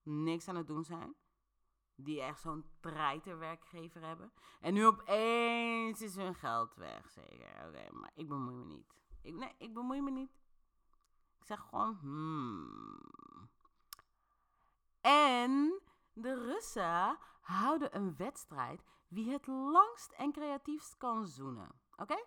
Niks 0.02 0.48
aan 0.48 0.56
het 0.56 0.66
doen 0.66 0.84
zijn. 0.84 1.14
Die 1.94 2.20
echt 2.20 2.40
zo'n 2.40 2.64
treiterwerkgever 2.80 4.02
hebben. 4.02 4.32
En 4.60 4.74
nu 4.74 4.86
opeens 4.86 6.02
is 6.02 6.16
hun 6.16 6.34
geld 6.34 6.74
weg, 6.74 7.10
zeker. 7.10 7.66
Oké, 7.68 7.92
maar 7.92 8.10
ik 8.14 8.28
bemoei 8.28 8.56
me 8.56 8.64
niet. 8.64 8.94
Ik, 9.22 9.34
nee, 9.34 9.54
ik 9.58 9.74
bemoei 9.74 10.02
me 10.02 10.10
niet. 10.10 10.41
Ik 11.42 11.48
zeg 11.48 11.60
gewoon, 11.60 11.98
hmm. 12.00 13.50
En 15.00 15.80
de 16.12 16.34
Russen 16.34 17.18
houden 17.40 17.96
een 17.96 18.16
wedstrijd 18.16 18.84
wie 19.08 19.32
het 19.32 19.46
langst 19.46 20.12
en 20.12 20.32
creatiefst 20.32 20.96
kan 20.96 21.26
zoenen. 21.26 21.68
Oké? 21.96 22.24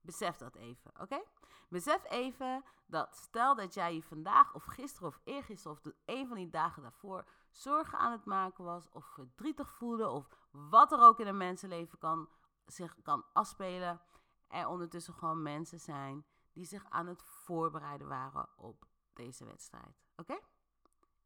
Besef 0.00 0.36
dat 0.36 0.54
even, 0.54 1.00
oké? 1.00 1.22
Besef 1.68 2.10
even 2.10 2.64
dat 2.86 3.16
stel 3.16 3.54
dat 3.54 3.74
jij 3.74 3.94
je 3.94 4.02
vandaag 4.02 4.54
of 4.54 4.64
gisteren 4.64 5.08
of 5.08 5.20
eergisteren 5.24 5.76
of 5.76 5.92
een 6.04 6.26
van 6.26 6.36
die 6.36 6.50
dagen 6.50 6.82
daarvoor 6.82 7.28
zorgen 7.50 7.98
aan 7.98 8.12
het 8.12 8.24
maken 8.24 8.64
was 8.64 8.90
of 8.90 9.04
verdrietig 9.06 9.70
voelde 9.70 10.08
of 10.08 10.28
wat 10.50 10.92
er 10.92 11.00
ook 11.00 11.20
in 11.20 11.26
een 11.26 11.36
mensenleven 11.36 11.98
kan, 11.98 12.28
zich 12.66 12.96
kan 13.02 13.24
afspelen. 13.32 14.00
Er 14.48 14.66
ondertussen 14.66 15.14
gewoon 15.14 15.42
mensen 15.42 15.80
zijn 15.80 16.26
die 16.58 16.66
zich 16.66 16.90
aan 16.90 17.06
het 17.06 17.22
voorbereiden 17.22 18.08
waren 18.08 18.48
op 18.56 18.86
deze 19.12 19.44
wedstrijd, 19.44 20.02
oké? 20.16 20.38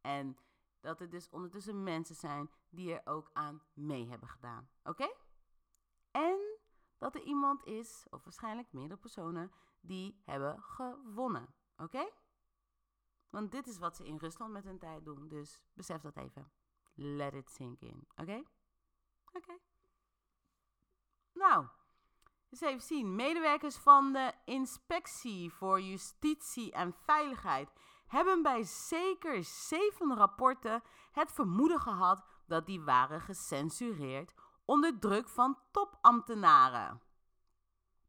En 0.00 0.38
dat 0.80 1.00
er 1.00 1.10
dus 1.10 1.28
ondertussen 1.30 1.82
mensen 1.82 2.14
zijn 2.14 2.50
die 2.68 2.92
er 2.94 3.12
ook 3.12 3.30
aan 3.32 3.62
mee 3.72 4.08
hebben 4.08 4.28
gedaan, 4.28 4.68
oké? 4.82 5.12
En 6.10 6.58
dat 6.98 7.14
er 7.14 7.22
iemand 7.22 7.64
is, 7.64 8.06
of 8.10 8.24
waarschijnlijk 8.24 8.72
meerdere 8.72 9.00
personen, 9.00 9.52
die 9.80 10.20
hebben 10.24 10.62
gewonnen. 10.62 11.54
Oké? 11.76 12.10
Want 13.30 13.50
dit 13.50 13.66
is 13.66 13.78
wat 13.78 13.96
ze 13.96 14.06
in 14.06 14.16
Rusland 14.16 14.52
met 14.52 14.64
hun 14.64 14.78
tijd 14.78 15.04
doen. 15.04 15.28
Dus 15.28 15.60
besef 15.72 16.00
dat 16.00 16.16
even. 16.16 16.52
Let 16.94 17.34
it 17.34 17.50
sink 17.50 17.80
in. 17.80 18.08
Oké? 18.16 18.42
Oké. 19.32 19.58
Nou, 21.32 21.66
eens 22.52 22.60
even 22.60 22.82
zien. 22.82 23.14
Medewerkers 23.14 23.76
van 23.76 24.12
de 24.12 24.32
Inspectie 24.44 25.52
voor 25.52 25.80
Justitie 25.80 26.72
en 26.72 26.94
Veiligheid 27.04 27.72
hebben 28.06 28.42
bij 28.42 28.62
zeker 28.62 29.44
zeven 29.44 30.16
rapporten 30.16 30.82
het 31.12 31.32
vermoeden 31.32 31.80
gehad 31.80 32.24
dat 32.46 32.66
die 32.66 32.80
waren 32.80 33.20
gecensureerd 33.20 34.34
onder 34.64 34.98
druk 34.98 35.28
van 35.28 35.58
topambtenaren. 35.70 37.00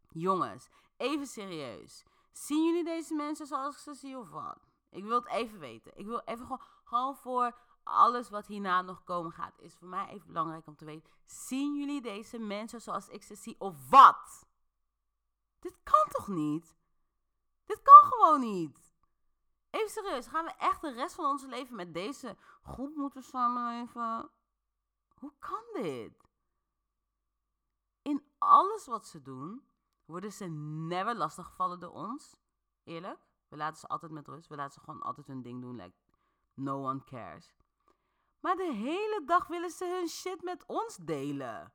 Jongens, 0.09 0.69
even 0.97 1.27
serieus. 1.27 2.03
Zien 2.31 2.65
jullie 2.65 2.83
deze 2.83 3.13
mensen 3.13 3.47
zoals 3.47 3.75
ik 3.75 3.81
ze 3.81 3.93
zie 3.93 4.17
of 4.17 4.29
wat? 4.29 4.67
Ik 4.89 5.03
wil 5.03 5.19
het 5.19 5.29
even 5.29 5.59
weten. 5.59 5.91
Ik 5.95 6.05
wil 6.05 6.21
even 6.25 6.45
gewoon, 6.45 6.61
gewoon 6.83 7.15
voor 7.15 7.55
alles 7.83 8.29
wat 8.29 8.47
hierna 8.47 8.81
nog 8.81 9.03
komen 9.03 9.31
gaat, 9.31 9.59
is 9.59 9.75
voor 9.75 9.87
mij 9.87 10.07
even 10.07 10.27
belangrijk 10.27 10.67
om 10.67 10.75
te 10.75 10.85
weten. 10.85 11.11
Zien 11.25 11.77
jullie 11.77 12.01
deze 12.01 12.37
mensen 12.37 12.81
zoals 12.81 13.07
ik 13.07 13.23
ze 13.23 13.35
zie 13.35 13.59
of 13.59 13.89
wat? 13.89 14.47
Dit 15.59 15.79
kan 15.83 16.05
toch 16.09 16.27
niet? 16.27 16.75
Dit 17.65 17.81
kan 17.81 18.11
gewoon 18.11 18.39
niet. 18.39 18.93
Even 19.69 19.89
serieus, 19.89 20.27
gaan 20.27 20.45
we 20.45 20.53
echt 20.57 20.81
de 20.81 20.91
rest 20.91 21.15
van 21.15 21.25
ons 21.25 21.45
leven 21.45 21.75
met 21.75 21.93
deze 21.93 22.37
groep 22.63 22.95
moeten 22.95 23.23
samenleven? 23.23 24.29
Hoe 25.13 25.33
kan 25.39 25.63
dit? 25.73 26.27
In 28.01 28.31
alles 28.37 28.85
wat 28.85 29.07
ze 29.07 29.21
doen, 29.21 29.67
worden 30.05 30.31
ze 30.31 30.45
never 30.45 31.15
lastiggevallen 31.15 31.79
door 31.79 31.91
ons. 31.91 32.35
Eerlijk, 32.83 33.19
we 33.47 33.57
laten 33.57 33.79
ze 33.79 33.87
altijd 33.87 34.11
met 34.11 34.27
rust. 34.27 34.47
We 34.47 34.55
laten 34.55 34.73
ze 34.73 34.79
gewoon 34.79 35.01
altijd 35.01 35.27
hun 35.27 35.41
ding 35.41 35.61
doen, 35.61 35.75
like 35.75 35.97
no 36.53 36.89
one 36.89 37.03
cares. 37.03 37.53
Maar 38.43 38.55
de 38.55 38.71
hele 38.73 39.21
dag 39.25 39.47
willen 39.47 39.69
ze 39.69 39.85
hun 39.85 40.07
shit 40.07 40.41
met 40.41 40.65
ons 40.65 40.95
delen. 40.95 41.73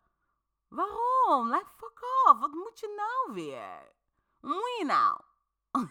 Waarom? 0.68 1.50
Like, 1.50 1.66
fuck 1.76 2.02
off. 2.26 2.40
Wat 2.40 2.52
moet 2.52 2.80
je 2.80 2.94
nou 2.96 3.34
weer? 3.34 3.92
Moet 4.40 4.76
je 4.78 4.84
nou? 4.84 5.20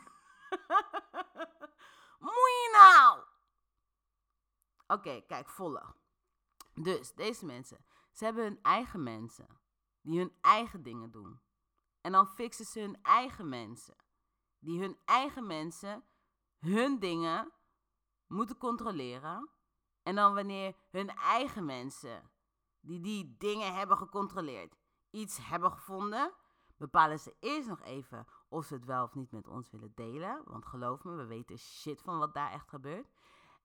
moet 2.27 2.53
je 2.61 2.69
nou? 2.71 3.23
Oké, 4.87 5.21
kijk, 5.27 5.49
volg. 5.49 5.95
Dus, 6.73 7.13
deze 7.13 7.45
mensen. 7.45 7.85
Ze 8.11 8.25
hebben 8.25 8.43
hun 8.43 8.59
eigen 8.61 9.03
mensen. 9.03 9.59
Die 10.01 10.19
hun 10.19 10.37
eigen 10.41 10.83
dingen 10.83 11.11
doen. 11.11 11.41
En 12.01 12.11
dan 12.11 12.27
fixen 12.27 12.65
ze 12.65 12.79
hun 12.79 13.01
eigen 13.01 13.49
mensen. 13.49 13.95
Die 14.59 14.79
hun 14.79 14.99
eigen 15.05 15.47
mensen 15.47 16.03
hun 16.59 16.99
dingen 16.99 17.51
moeten 18.27 18.57
controleren. 18.57 19.49
En 20.07 20.15
dan 20.15 20.33
wanneer 20.33 20.75
hun 20.89 21.09
eigen 21.09 21.65
mensen, 21.65 22.31
die 22.79 23.01
die 23.01 23.35
dingen 23.37 23.75
hebben 23.75 23.97
gecontroleerd, 23.97 24.75
iets 25.09 25.37
hebben 25.47 25.71
gevonden, 25.71 26.33
bepalen 26.77 27.19
ze 27.19 27.35
eerst 27.39 27.67
nog 27.67 27.81
even 27.81 28.27
of 28.49 28.65
ze 28.65 28.73
het 28.73 28.85
wel 28.85 29.03
of 29.03 29.13
niet 29.13 29.31
met 29.31 29.47
ons 29.47 29.69
willen 29.69 29.91
delen. 29.95 30.41
Want 30.45 30.65
geloof 30.65 31.03
me, 31.03 31.15
we 31.15 31.25
weten 31.25 31.57
shit 31.57 32.01
van 32.01 32.17
wat 32.19 32.33
daar 32.33 32.51
echt 32.51 32.69
gebeurt. 32.69 33.07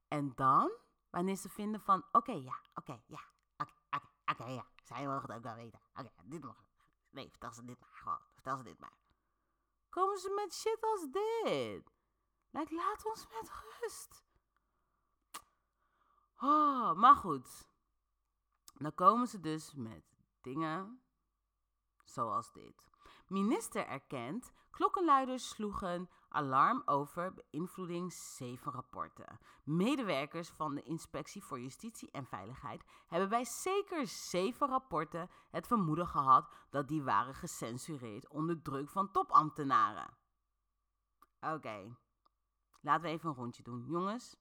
En 0.08 0.32
dan, 0.34 0.72
wanneer 1.10 1.36
ze 1.36 1.48
vinden 1.48 1.80
van, 1.80 2.04
oké, 2.12 2.32
ja, 2.32 2.60
oké, 2.74 3.02
ja, 3.06 3.20
oké, 4.24 4.44
ja, 4.44 4.66
zij 4.82 5.06
mogen 5.06 5.28
het 5.28 5.36
ook 5.36 5.42
wel 5.42 5.54
weten. 5.54 5.80
Oké, 5.94 6.10
dit 6.24 6.44
mag. 6.44 6.64
Nee, 7.10 7.30
vertel 7.30 7.52
ze 7.52 7.64
dit 7.64 7.80
maar 7.80 7.94
gewoon. 7.94 8.20
Vertel 8.32 8.56
ze 8.56 8.62
dit 8.62 8.78
maar. 8.78 8.96
Komen 9.88 10.18
ze 10.18 10.30
met 10.30 10.54
shit 10.54 10.78
als 10.80 11.10
dit. 11.10 11.92
Like, 12.50 12.74
laat 12.74 13.06
ons 13.06 13.26
met 13.28 13.50
rust. 13.80 14.21
Oh, 16.44 16.92
maar 16.94 17.16
goed. 17.16 17.68
Dan 18.74 18.94
komen 18.94 19.26
ze 19.26 19.40
dus 19.40 19.74
met 19.74 20.04
dingen 20.40 21.02
zoals 22.04 22.52
dit. 22.52 22.90
Minister 23.26 23.86
erkent, 23.86 24.52
klokkenluiders 24.70 25.48
sloegen 25.48 26.10
alarm 26.28 26.82
over 26.84 27.34
beïnvloeding 27.34 28.12
7 28.12 28.72
rapporten. 28.72 29.38
Medewerkers 29.64 30.48
van 30.48 30.74
de 30.74 30.82
Inspectie 30.82 31.44
voor 31.44 31.60
Justitie 31.60 32.10
en 32.10 32.26
Veiligheid 32.26 32.84
hebben 33.06 33.28
bij 33.28 33.44
zeker 33.44 34.06
7 34.06 34.68
rapporten 34.68 35.30
het 35.50 35.66
vermoeden 35.66 36.06
gehad 36.06 36.52
dat 36.70 36.88
die 36.88 37.02
waren 37.02 37.34
gecensureerd 37.34 38.28
onder 38.28 38.62
druk 38.62 38.90
van 38.90 39.10
topambtenaren. 39.10 40.16
Oké, 41.40 41.96
laten 42.80 43.02
we 43.02 43.08
even 43.08 43.28
een 43.28 43.36
rondje 43.36 43.62
doen. 43.62 43.84
Jongens, 43.86 44.36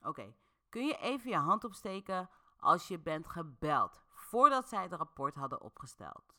oké, 0.00 0.34
kun 0.68 0.86
je 0.86 0.96
even 0.98 1.30
je 1.30 1.36
hand 1.36 1.64
opsteken 1.64 2.30
als 2.58 2.88
je 2.88 2.98
bent 2.98 3.26
gebeld 3.28 4.02
voordat 4.08 4.68
zij 4.68 4.82
het 4.82 4.92
rapport 4.92 5.34
hadden 5.34 5.60
opgesteld? 5.60 6.34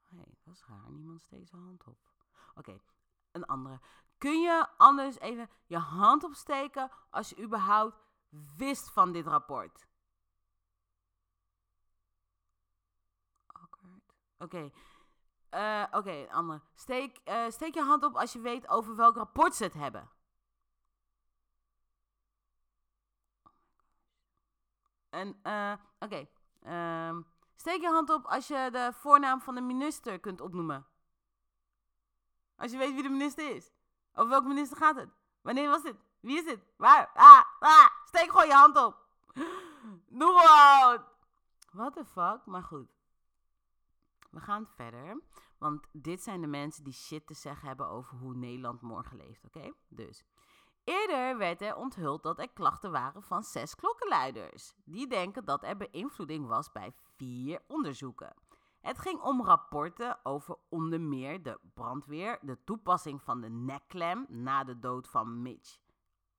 Hé, 0.00 0.16
hey, 0.16 0.34
dat 0.44 0.54
is 0.54 0.64
raar. 0.66 0.90
Niemand 0.90 1.20
steekt 1.20 1.48
zijn 1.48 1.62
hand 1.62 1.86
op. 1.86 1.98
Oké, 2.54 2.80
een 3.32 3.46
andere. 3.46 3.80
Kun 4.18 4.40
je 4.40 4.68
anders 4.76 5.18
even 5.18 5.50
je 5.66 5.78
hand 5.78 6.24
opsteken 6.24 6.90
als 7.10 7.28
je 7.28 7.42
überhaupt 7.42 7.96
wist 8.56 8.90
van 8.90 9.12
dit 9.12 9.26
rapport? 9.26 9.86
Oké. 14.38 14.70
eh, 15.48 15.84
Oké, 15.90 16.10
een 16.10 16.30
andere. 16.32 16.60
Steek, 16.74 17.18
eh, 17.24 17.50
steek 17.50 17.74
je 17.74 17.82
hand 17.82 18.04
op 18.04 18.16
als 18.16 18.32
je 18.32 18.40
weet 18.40 18.68
over 18.68 18.96
welk 18.96 19.16
rapport 19.16 19.54
ze 19.54 19.64
het 19.64 19.74
hebben. 19.74 20.10
En, 25.12 25.38
eh, 25.42 25.72
oké. 25.98 26.26
ehm, 26.62 27.22
steek 27.56 27.80
je 27.80 27.88
hand 27.88 28.10
op 28.10 28.24
als 28.24 28.48
je 28.48 28.68
de 28.72 28.90
voornaam 28.92 29.40
van 29.40 29.54
de 29.54 29.60
minister 29.60 30.20
kunt 30.20 30.40
opnoemen. 30.40 30.86
Als 32.56 32.72
je 32.72 32.78
weet 32.78 32.94
wie 32.94 33.02
de 33.02 33.08
minister 33.08 33.54
is. 33.54 33.72
Over 34.14 34.30
welke 34.30 34.48
minister 34.48 34.76
gaat 34.76 34.96
het? 34.96 35.08
Wanneer 35.42 35.68
was 35.68 35.82
dit? 35.82 35.96
Wie 36.20 36.38
is 36.38 36.44
dit? 36.44 36.60
Waar? 36.76 37.10
Ah, 37.14 37.42
ah, 37.58 37.88
steek 38.04 38.30
gewoon 38.30 38.46
je 38.46 38.52
hand 38.52 38.76
op. 38.76 39.06
Doe 40.20 40.38
gewoon. 40.38 41.04
What 41.72 41.94
the 41.94 42.04
fuck? 42.04 42.46
Maar 42.46 42.62
goed. 42.62 42.88
We 44.30 44.40
gaan 44.40 44.66
verder. 44.66 45.20
Want 45.58 45.86
dit 45.92 46.22
zijn 46.22 46.40
de 46.40 46.46
mensen 46.46 46.84
die 46.84 46.92
shit 46.92 47.26
te 47.26 47.34
zeggen 47.34 47.68
hebben 47.68 47.88
over 47.88 48.16
hoe 48.16 48.34
Nederland 48.34 48.80
morgen 48.80 49.16
leeft, 49.16 49.44
oké? 49.44 49.72
Dus. 49.88 50.24
Eerder 50.84 51.38
werd 51.38 51.62
er 51.62 51.76
onthuld 51.76 52.22
dat 52.22 52.38
er 52.38 52.52
klachten 52.52 52.90
waren 52.90 53.22
van 53.22 53.42
zes 53.42 53.74
klokkenluiders. 53.74 54.74
Die 54.84 55.06
denken 55.06 55.44
dat 55.44 55.62
er 55.62 55.76
beïnvloeding 55.76 56.46
was 56.46 56.72
bij 56.72 56.92
vier 57.16 57.62
onderzoeken. 57.66 58.34
Het 58.80 58.98
ging 58.98 59.20
om 59.20 59.44
rapporten 59.44 60.24
over 60.24 60.56
onder 60.68 61.00
meer 61.00 61.42
de 61.42 61.60
brandweer, 61.74 62.38
de 62.40 62.64
toepassing 62.64 63.22
van 63.22 63.40
de 63.40 63.48
nekklem 63.48 64.26
na 64.28 64.64
de 64.64 64.78
dood 64.78 65.08
van 65.08 65.42
Mitch 65.42 65.78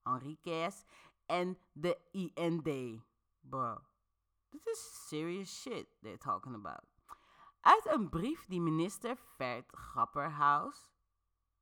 Henriquez 0.04 0.84
en 1.26 1.58
de 1.72 1.98
IND. 2.12 3.02
Bro, 3.40 3.82
this 4.50 4.66
is 4.66 5.08
serious 5.08 5.62
shit 5.62 5.88
they're 6.02 6.18
talking 6.18 6.56
about. 6.56 6.86
Uit 7.62 7.86
een 7.86 8.10
brief 8.10 8.46
die 8.46 8.62
minister 8.62 9.18
Vert 9.18 9.72
Grapperhaus, 9.72 10.92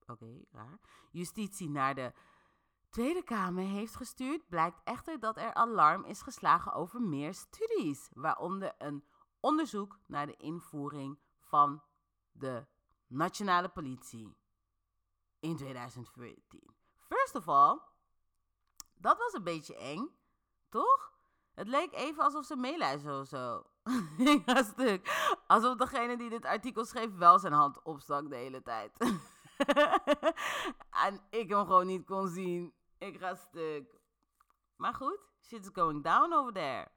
oké, 0.07 0.43
raar, 0.51 0.79
justitie 1.11 1.69
naar 1.69 1.95
de 1.95 2.13
Tweede 2.91 3.23
Kamer 3.23 3.63
heeft 3.63 3.95
gestuurd, 3.95 4.49
blijkt 4.49 4.81
echter 4.83 5.19
dat 5.19 5.37
er 5.37 5.53
alarm 5.53 6.05
is 6.05 6.21
geslagen 6.21 6.73
over 6.73 7.01
meer 7.01 7.33
studies, 7.33 8.09
waaronder 8.13 8.73
een 8.77 9.05
onderzoek 9.39 9.99
naar 10.07 10.25
de 10.25 10.35
invoering 10.37 11.19
van 11.39 11.83
de 12.31 12.65
nationale 13.07 13.69
politie 13.69 14.37
in 15.39 15.55
2014. 15.55 16.75
First 16.99 17.35
of 17.35 17.47
all, 17.47 17.79
dat 18.95 19.17
was 19.17 19.33
een 19.33 19.43
beetje 19.43 19.75
eng, 19.75 20.09
toch? 20.69 21.13
Het 21.53 21.67
leek 21.67 21.93
even 21.93 22.23
alsof 22.23 22.45
ze 22.45 22.55
meeluisteren 22.55 23.19
of 23.19 23.27
zo. 23.27 23.63
Stuk. 24.73 25.29
Alsof 25.47 25.75
degene 25.75 26.17
die 26.17 26.29
dit 26.29 26.45
artikel 26.45 26.85
schreef 26.85 27.17
wel 27.17 27.39
zijn 27.39 27.53
hand 27.53 27.81
opstak 27.83 28.29
de 28.29 28.35
hele 28.35 28.61
tijd. 28.61 28.97
en 31.05 31.21
ik 31.29 31.49
hem 31.49 31.65
gewoon 31.65 31.87
niet 31.87 32.05
kon 32.05 32.27
zien. 32.27 32.79
Ik 33.01 33.17
ga 33.17 33.35
stuk. 33.35 33.99
Maar 34.75 34.93
goed, 34.93 35.19
shit's 35.39 35.69
going 35.73 36.03
down 36.03 36.33
over 36.33 36.53
there. 36.53 36.87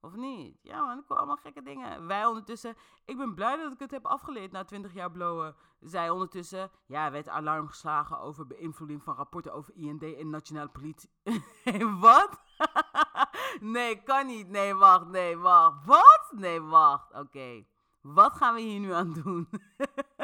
Of 0.00 0.14
niet? 0.14 0.58
Ja 0.62 0.84
man, 0.84 0.98
ik 0.98 1.04
hoor 1.08 1.16
allemaal 1.16 1.36
gekke 1.36 1.62
dingen. 1.62 2.06
Wij 2.06 2.26
ondertussen, 2.26 2.76
ik 3.04 3.16
ben 3.16 3.34
blij 3.34 3.56
dat 3.56 3.72
ik 3.72 3.78
het 3.78 3.90
heb 3.90 4.06
afgeleerd 4.06 4.52
na 4.52 4.64
20 4.64 4.92
jaar 4.94 5.10
blowen. 5.10 5.56
Zij 5.80 6.10
ondertussen, 6.10 6.70
ja, 6.86 7.10
werd 7.10 7.28
alarm 7.28 7.68
geslagen 7.68 8.18
over 8.18 8.46
beïnvloeding 8.46 9.02
van 9.02 9.14
rapporten 9.14 9.52
over 9.52 9.74
IND 9.74 10.02
en 10.02 10.30
nationale 10.30 10.68
politie. 10.68 11.10
Wat? 12.00 12.40
nee, 13.60 14.02
kan 14.02 14.26
niet. 14.26 14.48
Nee, 14.48 14.74
wacht, 14.74 15.06
nee, 15.06 15.36
wacht. 15.36 15.84
Wat? 15.84 16.28
Nee, 16.30 16.60
wacht. 16.60 17.12
Oké. 17.12 17.64
Wat 18.00 18.32
gaan 18.32 18.54
we 18.54 18.60
hier 18.60 18.80
nu 18.80 18.92
aan 18.92 19.12
doen? 19.12 19.48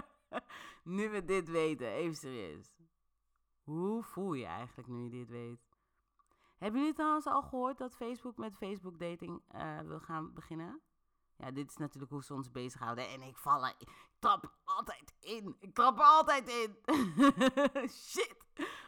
nu 0.96 1.10
we 1.10 1.24
dit 1.24 1.48
weten, 1.48 1.88
even 1.88 2.16
serieus. 2.16 2.74
Hoe 3.64 4.02
voel 4.02 4.32
je 4.32 4.46
eigenlijk 4.46 4.88
nu 4.88 5.04
je 5.04 5.10
dit 5.10 5.28
weet? 5.28 5.68
Hebben 6.56 6.80
jullie 6.80 6.94
trouwens 6.94 7.26
al 7.26 7.42
gehoord 7.42 7.78
dat 7.78 7.96
Facebook 7.96 8.36
met 8.36 8.56
Facebook 8.56 8.98
dating 8.98 9.42
eh, 9.48 9.78
wil 9.80 10.00
gaan 10.00 10.32
beginnen? 10.32 10.80
Ja, 11.36 11.50
dit 11.50 11.70
is 11.70 11.76
natuurlijk 11.76 12.12
hoe 12.12 12.24
ze 12.24 12.34
ons 12.34 12.50
bezighouden. 12.50 13.08
En 13.08 13.22
ik 13.22 13.36
val 13.36 13.66
ik 13.66 13.76
trap 14.18 14.52
altijd 14.64 15.14
in. 15.20 15.56
Ik 15.60 15.74
trap 15.74 15.98
er 15.98 16.04
altijd 16.04 16.48
in. 16.48 16.76
Shit. 18.08 18.36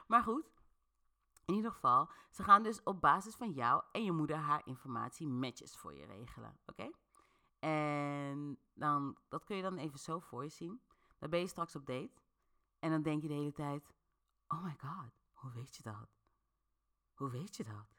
Maar 0.07 0.23
goed. 0.23 0.55
In 1.45 1.55
ieder 1.55 1.71
geval, 1.71 2.11
ze 2.31 2.43
gaan 2.43 2.63
dus 2.63 2.83
op 2.83 3.01
basis 3.01 3.35
van 3.35 3.53
jou 3.53 3.83
en 3.93 4.05
je 4.05 4.13
moeder 4.13 4.37
haar 4.37 4.63
informatie 4.65 5.29
matches 5.29 5.77
voor 5.77 5.95
je 5.95 6.07
regelen. 6.07 6.59
Oké? 6.67 6.91
En 7.59 8.59
dan, 8.75 9.17
dat 9.29 9.45
kun 9.45 9.57
je 9.57 9.63
dan 9.63 9.77
even 9.77 9.99
zo 9.99 10.19
voor 10.19 10.43
je 10.43 10.49
zien. 10.49 10.81
Dan 11.19 11.31
ben 11.31 11.41
je 11.41 11.47
straks 11.47 11.77
op 11.77 11.87
date. 11.87 12.21
En 12.79 12.91
dan 12.91 13.03
denk 13.03 13.23
je 13.23 13.29
de 13.29 13.35
hele 13.35 13.53
tijd: 13.53 13.95
Oh 14.49 14.63
my 14.63 14.75
god, 14.79 15.13
hoe 15.33 15.53
weet 15.53 15.77
je 15.77 15.83
dat? 15.83 16.09
Hoe 17.15 17.31
weet 17.31 17.57
je 17.57 17.65
dat? 17.65 17.97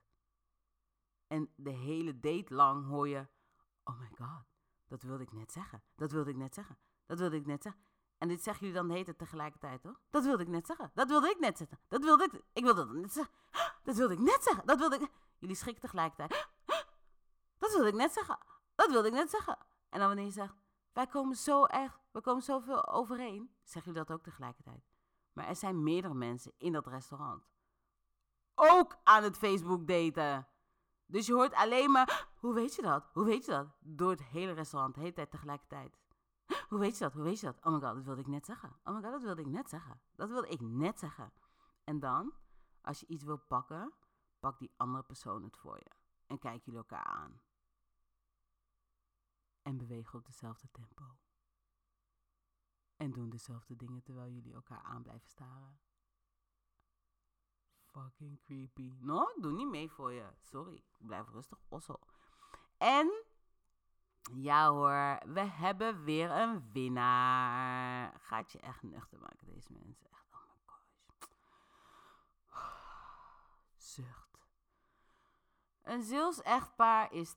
En 1.28 1.54
de 1.56 1.70
hele 1.70 2.20
date 2.20 2.54
lang 2.54 2.88
hoor 2.88 3.08
je: 3.08 3.28
Oh 3.84 4.00
my 4.00 4.10
god, 4.18 4.46
dat 4.88 5.02
wilde 5.02 5.24
ik 5.24 5.32
net 5.32 5.52
zeggen. 5.52 5.84
Dat 5.96 6.12
wilde 6.12 6.30
ik 6.30 6.36
net 6.36 6.54
zeggen. 6.54 6.78
Dat 7.06 7.20
wilde 7.20 7.36
ik 7.36 7.46
net 7.46 7.64
zeggen. 7.64 7.82
En 8.18 8.28
dit 8.28 8.44
zeggen 8.44 8.66
jullie 8.66 8.82
dan 8.82 8.90
hele 8.90 9.06
tijd 9.06 9.18
tegelijkertijd, 9.18 9.82
toch? 9.82 10.02
Dat 10.10 10.24
wilde 10.24 10.44
ik 10.44 10.50
net 10.50 10.66
zeggen. 10.66 10.92
Dat 10.94 11.08
wilde 11.08 11.30
ik 11.30 11.40
net 11.40 11.58
zeggen. 11.58 11.80
Dat 11.88 12.04
wilde 12.04 12.24
ik. 12.24 12.42
Ik 12.54 12.64
wilde 12.64 12.86
dat 12.86 12.96
net 12.96 13.14
zeggen. 13.14 13.36
Dat 13.84 13.96
wilde 13.96 14.14
ik 14.14 14.20
net 14.20 14.44
zeggen. 14.44 14.66
Dat 14.66 14.78
wilde 14.78 14.96
ik. 14.96 15.12
Jullie 15.38 15.56
schrikken 15.56 15.82
tegelijkertijd. 15.82 16.48
Dat 17.58 17.72
wilde 17.72 17.88
ik 17.88 17.94
net 17.94 18.14
zeggen. 18.14 18.38
Dat 18.76 18.92
wilde 18.92 19.08
ik 19.08 19.14
net 19.14 19.30
zeggen. 19.30 19.58
En 19.90 20.00
dan 20.00 20.08
wanneer 20.08 20.26
je 20.26 20.32
zegt: 20.32 20.56
Wij 20.94 21.08
komen 21.08 21.36
zo 21.36 21.66
erg. 21.66 22.00
We 22.12 22.22
komen 22.22 22.44
zoveel 22.44 22.88
overeen. 22.88 23.56
Zeggen 23.64 23.92
jullie 23.92 24.08
dat 24.08 24.18
ook 24.18 24.24
tegelijkertijd. 24.24 24.84
Maar 25.38 25.48
er 25.48 25.56
zijn 25.56 25.84
meerdere 25.84 26.14
mensen 26.14 26.54
in 26.58 26.72
dat 26.72 26.88
restaurant. 26.88 27.50
Ook 28.56 28.98
aan 29.04 29.24
het 29.24 29.38
Facebook 29.38 29.88
daten. 29.88 30.48
Dus 31.06 31.26
je 31.26 31.34
hoort 31.34 31.54
alleen 31.54 31.92
maar, 31.92 32.30
hoe 32.40 32.54
weet 32.54 32.76
je 32.76 32.82
dat? 32.82 33.10
Hoe 33.14 33.26
weet 33.26 33.46
je 33.46 33.52
dat? 33.52 33.68
Door 33.80 34.10
het 34.10 34.24
hele 34.24 34.52
restaurant, 34.52 34.96
de 34.96 35.00
hele 35.00 35.14
tijd 35.14 35.32
tegelijkertijd. 35.32 35.98
Hoe 36.70 36.80
weet 36.80 36.98
je 36.98 37.04
dat? 37.04 37.14
Hoe 37.14 37.24
weet 37.24 37.40
je 37.40 37.46
dat? 37.46 37.66
Oh 37.66 37.74
my 37.74 37.80
god, 37.80 37.96
dat 37.96 38.04
wilde 38.04 38.22
ik 38.22 38.28
net 38.28 38.46
zeggen. 38.46 38.76
Oh 38.84 38.96
my 38.96 39.02
god, 39.02 39.12
dat 39.12 39.22
wilde 39.22 39.42
ik 39.42 39.48
net 39.48 39.70
zeggen. 39.70 40.02
Dat 40.16 40.30
wilde 40.30 40.48
ik 40.48 40.62
net 40.62 41.00
zeggen. 41.00 41.34
En 41.84 42.00
dan, 42.00 42.34
als 42.82 43.00
je 43.00 43.08
iets 43.08 43.24
wil 43.24 43.38
pakken, 43.38 43.94
pak 44.40 44.60
die 44.60 44.74
andere 44.78 45.04
persoon 45.04 45.44
het 45.44 45.58
voor 45.58 45.78
je. 45.78 45.92
En 46.28 46.40
kijk 46.40 46.64
jullie 46.64 46.80
elkaar 46.80 47.06
aan. 47.06 47.42
En 49.62 49.78
bewegen 49.78 50.20
op 50.20 50.26
dezelfde 50.26 50.68
tempo. 50.72 51.04
En 53.08 53.14
doen 53.14 53.30
dezelfde 53.30 53.76
dingen 53.76 54.04
terwijl 54.04 54.32
jullie 54.32 54.54
elkaar 54.54 54.82
aan 54.82 55.02
blijven 55.02 55.28
staren. 55.28 55.80
Fucking 57.86 58.40
creepy. 58.40 58.98
No, 59.00 59.34
doe 59.40 59.52
niet 59.52 59.70
mee 59.70 59.90
voor 59.92 60.12
je. 60.12 60.30
Sorry. 60.42 60.84
Blijf 60.98 61.30
rustig, 61.30 61.60
ossel. 61.68 62.00
En 62.78 63.24
ja 64.34 64.70
hoor, 64.70 65.34
we 65.34 65.40
hebben 65.40 66.04
weer 66.04 66.32
een 66.32 66.72
winnaar. 66.72 68.20
Gaat 68.20 68.52
je 68.52 68.60
echt 68.60 68.84
nuchter 68.84 69.20
maken, 69.20 69.48
deze 69.48 69.74
mensen. 69.74 70.10
Echt, 70.12 70.26
oh 70.32 70.40
my 70.54 70.62
gosh. 70.66 71.30
Zucht. 73.94 74.27
Een 75.88 76.04
Zeels-echtpaar 76.04 77.14
is 77.14 77.36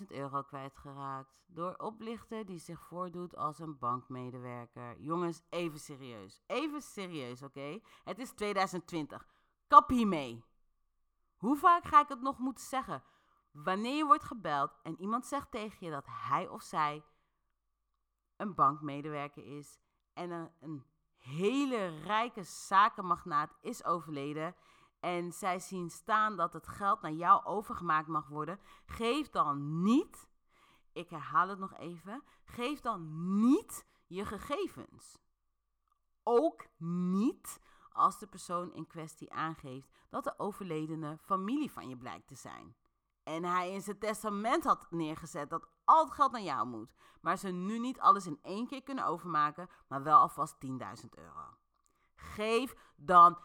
10.000 0.00 0.06
euro 0.06 0.42
kwijtgeraakt 0.42 1.40
door 1.46 1.74
oplichter 1.76 2.46
die 2.46 2.58
zich 2.58 2.80
voordoet 2.82 3.36
als 3.36 3.58
een 3.58 3.78
bankmedewerker. 3.78 5.00
Jongens, 5.00 5.42
even 5.48 5.78
serieus. 5.78 6.42
Even 6.46 6.82
serieus, 6.82 7.42
oké? 7.42 7.80
Het 8.04 8.18
is 8.18 8.30
2020. 8.30 9.26
Kap 9.68 9.88
hiermee. 9.88 10.44
Hoe 11.36 11.56
vaak 11.56 11.84
ga 11.84 12.00
ik 12.00 12.08
het 12.08 12.20
nog 12.20 12.38
moeten 12.38 12.64
zeggen? 12.64 13.02
Wanneer 13.52 13.96
je 13.96 14.04
wordt 14.04 14.24
gebeld 14.24 14.78
en 14.82 15.00
iemand 15.00 15.26
zegt 15.26 15.50
tegen 15.50 15.86
je 15.86 15.92
dat 15.92 16.06
hij 16.06 16.48
of 16.48 16.62
zij 16.62 17.04
een 18.36 18.54
bankmedewerker 18.54 19.58
is 19.58 19.78
en 20.12 20.52
een 20.60 20.84
hele 21.16 21.86
rijke 22.02 22.42
zakenmagnaat 22.42 23.56
is 23.60 23.84
overleden 23.84 24.54
en 25.00 25.32
zij 25.32 25.58
zien 25.58 25.90
staan 25.90 26.36
dat 26.36 26.52
het 26.52 26.68
geld 26.68 27.00
naar 27.00 27.12
jou 27.12 27.44
overgemaakt 27.44 28.08
mag 28.08 28.28
worden, 28.28 28.60
geef 28.86 29.30
dan 29.30 29.82
niet, 29.82 30.28
ik 30.92 31.10
herhaal 31.10 31.48
het 31.48 31.58
nog 31.58 31.74
even, 31.76 32.22
geef 32.44 32.80
dan 32.80 33.08
niet 33.40 33.86
je 34.06 34.24
gegevens. 34.24 35.18
Ook 36.22 36.66
niet 36.78 37.60
als 37.90 38.18
de 38.18 38.26
persoon 38.26 38.72
in 38.72 38.86
kwestie 38.86 39.32
aangeeft 39.32 39.88
dat 40.08 40.24
de 40.24 40.38
overledene 40.38 41.18
familie 41.20 41.72
van 41.72 41.88
je 41.88 41.96
blijkt 41.96 42.26
te 42.26 42.34
zijn. 42.34 42.76
En 43.22 43.44
hij 43.44 43.72
in 43.72 43.82
zijn 43.82 43.98
testament 43.98 44.64
had 44.64 44.90
neergezet 44.90 45.50
dat 45.50 45.68
al 45.84 46.04
het 46.04 46.14
geld 46.14 46.32
naar 46.32 46.42
jou 46.42 46.66
moet. 46.66 46.92
Maar 47.20 47.36
ze 47.36 47.48
nu 47.48 47.78
niet 47.78 48.00
alles 48.00 48.26
in 48.26 48.38
één 48.42 48.66
keer 48.66 48.82
kunnen 48.82 49.06
overmaken, 49.06 49.68
maar 49.88 50.02
wel 50.02 50.18
alvast 50.18 50.56
10.000 50.66 51.08
euro. 51.10 51.56
Geef 52.14 52.74
dan 53.00 53.38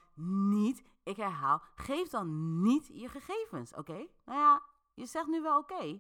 niet, 0.50 0.84
ik 1.04 1.16
herhaal, 1.16 1.62
geef 1.76 2.10
dan 2.10 2.62
niet 2.62 2.88
je 2.88 3.10
gegevens, 3.10 3.74
oké? 3.74 4.08
Nou 4.26 4.40
ja, 4.40 4.64
je 4.94 5.06
zegt 5.06 5.28
nu 5.28 5.42
wel 5.42 5.58
oké, 5.58 6.00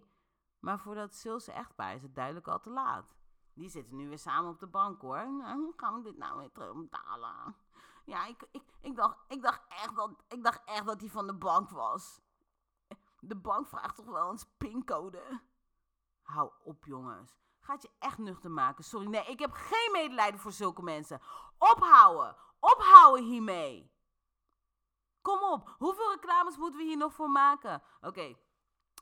maar 0.59 0.79
voor 0.79 0.95
dat 0.95 1.15
Zulse 1.15 1.51
echtpaar 1.51 1.95
is 1.95 2.01
het 2.01 2.15
duidelijk 2.15 2.47
al 2.47 2.59
te 2.59 2.69
laat. 2.69 3.15
Die 3.53 3.69
zitten 3.69 3.95
nu 3.95 4.07
weer 4.07 4.19
samen 4.19 4.49
op 4.49 4.59
de 4.59 4.67
bank 4.67 5.01
hoor. 5.01 5.31
Nou, 5.31 5.59
hoe 5.59 5.73
gaan 5.75 5.95
we 5.95 6.01
dit 6.01 6.17
nou 6.17 6.37
weer 6.37 6.51
terugbetalen? 6.51 7.55
Ja, 8.05 8.25
ik, 8.25 8.47
ik, 8.51 8.63
ik, 8.81 8.95
dacht, 8.95 9.17
ik, 9.27 9.41
dacht 9.41 9.61
echt 9.67 9.95
dat, 9.95 10.23
ik 10.27 10.43
dacht 10.43 10.61
echt 10.65 10.85
dat 10.85 11.01
hij 11.01 11.09
van 11.09 11.27
de 11.27 11.33
bank 11.33 11.69
was. 11.69 12.21
De 13.19 13.35
bank 13.35 13.67
vraagt 13.67 13.95
toch 13.95 14.05
wel 14.05 14.31
eens 14.31 14.45
pincode? 14.57 15.41
Hou 16.21 16.51
op, 16.63 16.85
jongens. 16.85 17.37
Gaat 17.59 17.81
je 17.81 17.89
echt 17.99 18.17
nuchter 18.17 18.51
maken. 18.51 18.83
Sorry, 18.83 19.07
nee, 19.07 19.25
ik 19.25 19.39
heb 19.39 19.51
geen 19.51 19.89
medelijden 19.91 20.39
voor 20.39 20.51
zulke 20.51 20.81
mensen. 20.81 21.21
Ophouden! 21.57 22.35
Ophouden 22.59 23.25
hiermee! 23.25 23.93
Kom 25.21 25.43
op, 25.43 25.75
hoeveel 25.77 26.11
reclames 26.11 26.57
moeten 26.57 26.79
we 26.79 26.85
hier 26.85 26.97
nog 26.97 27.13
voor 27.13 27.29
maken? 27.29 27.81
Oké, 28.01 28.35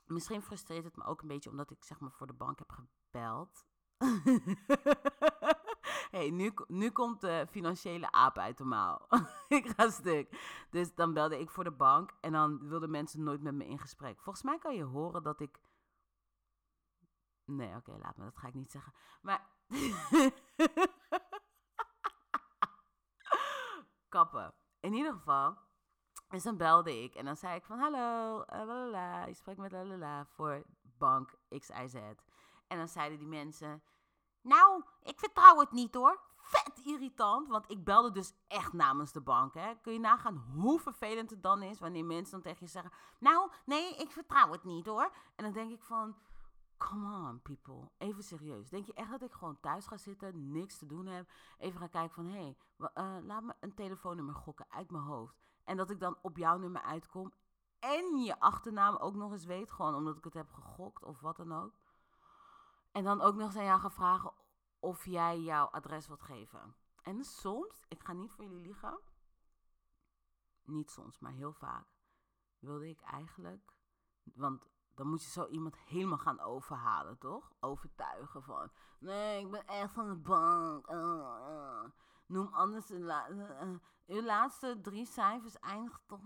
misschien 0.06 0.42
frustreert 0.42 0.84
het 0.84 0.96
me 0.96 1.04
ook 1.04 1.22
een 1.22 1.28
beetje 1.28 1.50
omdat 1.50 1.70
ik 1.70 1.84
zeg 1.84 2.00
maar 2.00 2.12
voor 2.12 2.26
de 2.26 2.32
bank 2.32 2.58
heb 2.58 2.72
gebeld. 2.72 3.64
hey, 6.14 6.30
nu, 6.30 6.52
nu 6.66 6.90
komt 6.90 7.20
de 7.20 7.46
financiële 7.50 8.10
aap 8.10 8.38
uit 8.38 8.58
de 8.58 8.64
mouw. 8.64 9.06
ik 9.48 9.72
ga 9.76 9.90
stuk. 9.90 10.28
Dus 10.70 10.94
dan 10.94 11.12
belde 11.12 11.40
ik 11.40 11.50
voor 11.50 11.64
de 11.64 11.70
bank 11.70 12.14
en 12.20 12.32
dan 12.32 12.68
wilden 12.68 12.90
mensen 12.90 13.22
nooit 13.22 13.42
met 13.42 13.54
me 13.54 13.66
in 13.66 13.78
gesprek. 13.78 14.20
Volgens 14.20 14.44
mij 14.44 14.58
kan 14.58 14.74
je 14.74 14.84
horen 14.84 15.22
dat 15.22 15.40
ik. 15.40 15.60
Nee, 17.44 17.76
oké, 17.76 17.96
laat 18.02 18.16
me, 18.16 18.24
dat 18.24 18.36
ga 18.36 18.48
ik 18.48 18.54
niet 18.54 18.70
zeggen. 18.70 18.92
Maar. 19.22 19.46
Kappen. 24.14 24.54
In 24.80 24.92
ieder 24.92 25.12
geval. 25.12 25.56
Dus 26.28 26.42
dan 26.42 26.56
belde 26.56 27.02
ik 27.02 27.14
en 27.14 27.24
dan 27.24 27.36
zei 27.36 27.56
ik 27.56 27.64
van 27.64 27.78
hallo, 27.78 28.38
uh, 28.40 28.44
lalala, 28.48 29.26
je 29.26 29.54
met 29.56 29.72
lalala 29.72 30.26
voor 30.26 30.62
bank 30.82 31.34
XIZ. 31.48 31.94
En 32.66 32.78
dan 32.78 32.88
zeiden 32.88 33.18
die 33.18 33.28
mensen, 33.28 33.82
nou, 34.40 34.82
ik 35.02 35.18
vertrouw 35.18 35.58
het 35.58 35.72
niet 35.72 35.94
hoor. 35.94 36.20
Vet 36.36 36.84
irritant, 36.84 37.48
want 37.48 37.70
ik 37.70 37.84
belde 37.84 38.10
dus 38.10 38.32
echt 38.48 38.72
namens 38.72 39.12
de 39.12 39.20
bank. 39.20 39.54
Hè. 39.54 39.74
Kun 39.80 39.92
je 39.92 39.98
nagaan 39.98 40.36
hoe 40.36 40.80
vervelend 40.80 41.30
het 41.30 41.42
dan 41.42 41.62
is 41.62 41.78
wanneer 41.78 42.04
mensen 42.04 42.32
dan 42.32 42.42
tegen 42.42 42.66
je 42.66 42.70
zeggen... 42.70 42.92
Nou, 43.18 43.50
nee, 43.64 43.96
ik 43.96 44.10
vertrouw 44.10 44.52
het 44.52 44.64
niet 44.64 44.86
hoor. 44.86 45.12
En 45.36 45.44
dan 45.44 45.52
denk 45.52 45.72
ik 45.72 45.82
van, 45.82 46.16
come 46.84 47.28
on 47.28 47.42
people, 47.42 47.90
even 47.98 48.22
serieus. 48.22 48.68
Denk 48.68 48.86
je 48.86 48.94
echt 48.94 49.10
dat 49.10 49.22
ik 49.22 49.32
gewoon 49.32 49.60
thuis 49.60 49.86
ga 49.86 49.96
zitten, 49.96 50.50
niks 50.50 50.78
te 50.78 50.86
doen 50.86 51.06
heb... 51.06 51.30
even 51.58 51.80
ga 51.80 51.86
kijken 51.86 52.14
van, 52.14 52.26
hé, 52.26 52.32
hey, 52.32 52.56
uh, 52.78 53.24
laat 53.26 53.42
me 53.42 53.54
een 53.60 53.74
telefoonnummer 53.74 54.34
gokken 54.34 54.66
uit 54.68 54.90
mijn 54.90 55.04
hoofd. 55.04 55.36
En 55.64 55.76
dat 55.76 55.90
ik 55.90 56.00
dan 56.00 56.18
op 56.22 56.36
jouw 56.36 56.58
nummer 56.58 56.82
uitkom 56.82 57.32
en 57.78 58.18
je 58.18 58.40
achternaam 58.40 58.96
ook 58.96 59.14
nog 59.14 59.32
eens 59.32 59.44
weet, 59.44 59.70
gewoon 59.70 59.94
omdat 59.94 60.16
ik 60.16 60.24
het 60.24 60.34
heb 60.34 60.50
gegokt 60.50 61.04
of 61.04 61.20
wat 61.20 61.36
dan 61.36 61.52
ook. 61.52 61.74
En 62.92 63.04
dan 63.04 63.20
ook 63.20 63.34
nog 63.34 63.46
eens 63.46 63.56
aan 63.56 63.64
jou 63.64 63.80
gaan 63.80 63.92
vragen 63.92 64.32
of 64.78 65.04
jij 65.04 65.40
jouw 65.40 65.66
adres 65.66 66.06
wilt 66.06 66.22
geven. 66.22 66.76
En 67.02 67.24
soms, 67.24 67.84
ik 67.88 68.04
ga 68.04 68.12
niet 68.12 68.32
voor 68.32 68.44
jullie 68.44 68.66
liegen, 68.66 69.00
niet 70.62 70.90
soms, 70.90 71.18
maar 71.18 71.32
heel 71.32 71.52
vaak, 71.52 71.86
wilde 72.58 72.88
ik 72.88 73.00
eigenlijk, 73.00 73.72
want 74.22 74.73
dan 74.94 75.06
moet 75.06 75.22
je 75.22 75.30
zo 75.30 75.46
iemand 75.46 75.76
helemaal 75.76 76.18
gaan 76.18 76.40
overhalen, 76.40 77.18
toch? 77.18 77.52
Overtuigen 77.60 78.42
van, 78.42 78.70
nee, 78.98 79.40
ik 79.40 79.50
ben 79.50 79.66
echt 79.66 79.92
van 79.92 80.08
de 80.08 80.16
bank. 80.16 80.90
Uh, 80.90 80.96
uh. 81.48 81.84
Noem 82.26 82.48
anders 82.52 82.90
uh, 82.90 83.20
uw 84.06 84.22
laatste 84.22 84.78
drie 84.82 85.06
cijfers 85.06 85.58
eindigt 85.58 86.00
toch. 86.06 86.20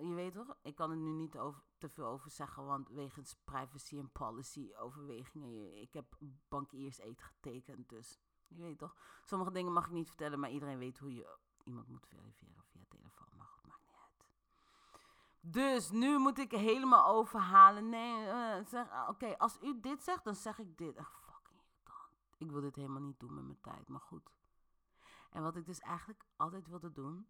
je 0.00 0.14
weet 0.14 0.32
toch? 0.32 0.56
Ik 0.62 0.74
kan 0.74 0.90
er 0.90 0.96
nu 0.96 1.10
niet 1.10 1.32
te 1.78 1.88
veel 1.88 2.06
over 2.06 2.30
zeggen, 2.30 2.66
want 2.66 2.88
wegens 2.88 3.36
privacy 3.44 3.98
en 3.98 4.10
policy 4.10 4.70
overwegingen. 4.78 5.80
Ik 5.80 5.92
heb 5.92 6.16
bankiers 6.48 6.98
eten 6.98 7.24
getekend, 7.24 7.88
dus 7.88 8.20
je 8.46 8.62
weet 8.62 8.78
toch? 8.78 8.96
Sommige 9.24 9.52
dingen 9.52 9.72
mag 9.72 9.86
ik 9.86 9.92
niet 9.92 10.08
vertellen, 10.08 10.40
maar 10.40 10.50
iedereen 10.50 10.78
weet 10.78 10.98
hoe 10.98 11.14
je 11.14 11.36
iemand 11.64 11.88
moet 11.88 12.06
verifiëren 12.06 12.64
via 12.64 12.84
telefoon. 12.88 13.28
Maar 13.36 13.46
goed, 13.46 13.64
maakt 13.64 13.84
niet 13.84 13.94
uit. 13.94 14.26
Dus 15.40 15.90
nu 15.90 16.18
moet 16.18 16.38
ik 16.38 16.50
helemaal 16.50 17.06
overhalen. 17.06 17.88
Nee, 17.88 18.26
uh, 18.26 18.66
zeg, 18.66 19.08
oké, 19.08 19.38
als 19.38 19.58
u 19.62 19.80
dit 19.80 20.02
zegt, 20.02 20.24
dan 20.24 20.34
zeg 20.34 20.58
ik 20.58 20.78
dit. 20.78 20.96
Ach, 20.96 21.20
fucking 21.24 21.60
irritant. 21.60 22.08
Ik 22.38 22.50
wil 22.50 22.60
dit 22.60 22.76
helemaal 22.76 23.02
niet 23.02 23.20
doen 23.20 23.34
met 23.34 23.44
mijn 23.44 23.60
tijd, 23.60 23.88
maar 23.88 24.00
goed. 24.00 24.30
En 25.30 25.42
wat 25.42 25.56
ik 25.56 25.66
dus 25.66 25.80
eigenlijk 25.80 26.24
altijd 26.36 26.68
wilde 26.68 26.92
doen, 26.92 27.28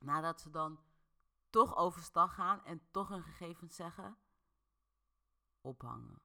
nadat 0.00 0.40
ze 0.40 0.50
dan 0.50 0.80
toch 1.50 1.76
overstag 1.76 2.34
gaan 2.34 2.64
en 2.64 2.82
toch 2.90 3.08
hun 3.08 3.22
gegevens 3.22 3.76
zeggen, 3.76 4.18
ophangen. 5.60 6.20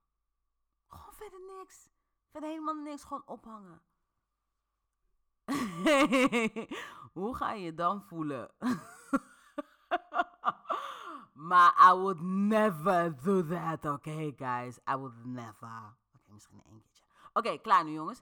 Gewoon 0.88 1.14
verder 1.14 1.40
niks. 1.58 1.90
Verder 2.32 2.50
helemaal 2.50 2.76
niks, 2.76 3.04
gewoon 3.04 3.26
ophangen. 3.26 3.82
Hoe 7.20 7.36
ga 7.36 7.52
je 7.52 7.64
je 7.64 7.74
dan 7.74 8.04
voelen? 8.04 8.52
maar 11.44 11.90
I 11.92 11.94
would 11.94 12.22
never 12.22 13.16
do 13.24 13.44
that, 13.44 13.86
oké 13.86 14.34
guys? 14.38 14.80
I 14.90 14.96
would 14.96 15.26
never. 15.26 15.96
Oké, 16.16 16.32
misschien 16.32 16.64
één 16.66 16.82
keertje. 16.82 17.04
Oké, 17.34 17.58
klaar 17.58 17.84
nu 17.84 17.92
jongens. 17.92 18.22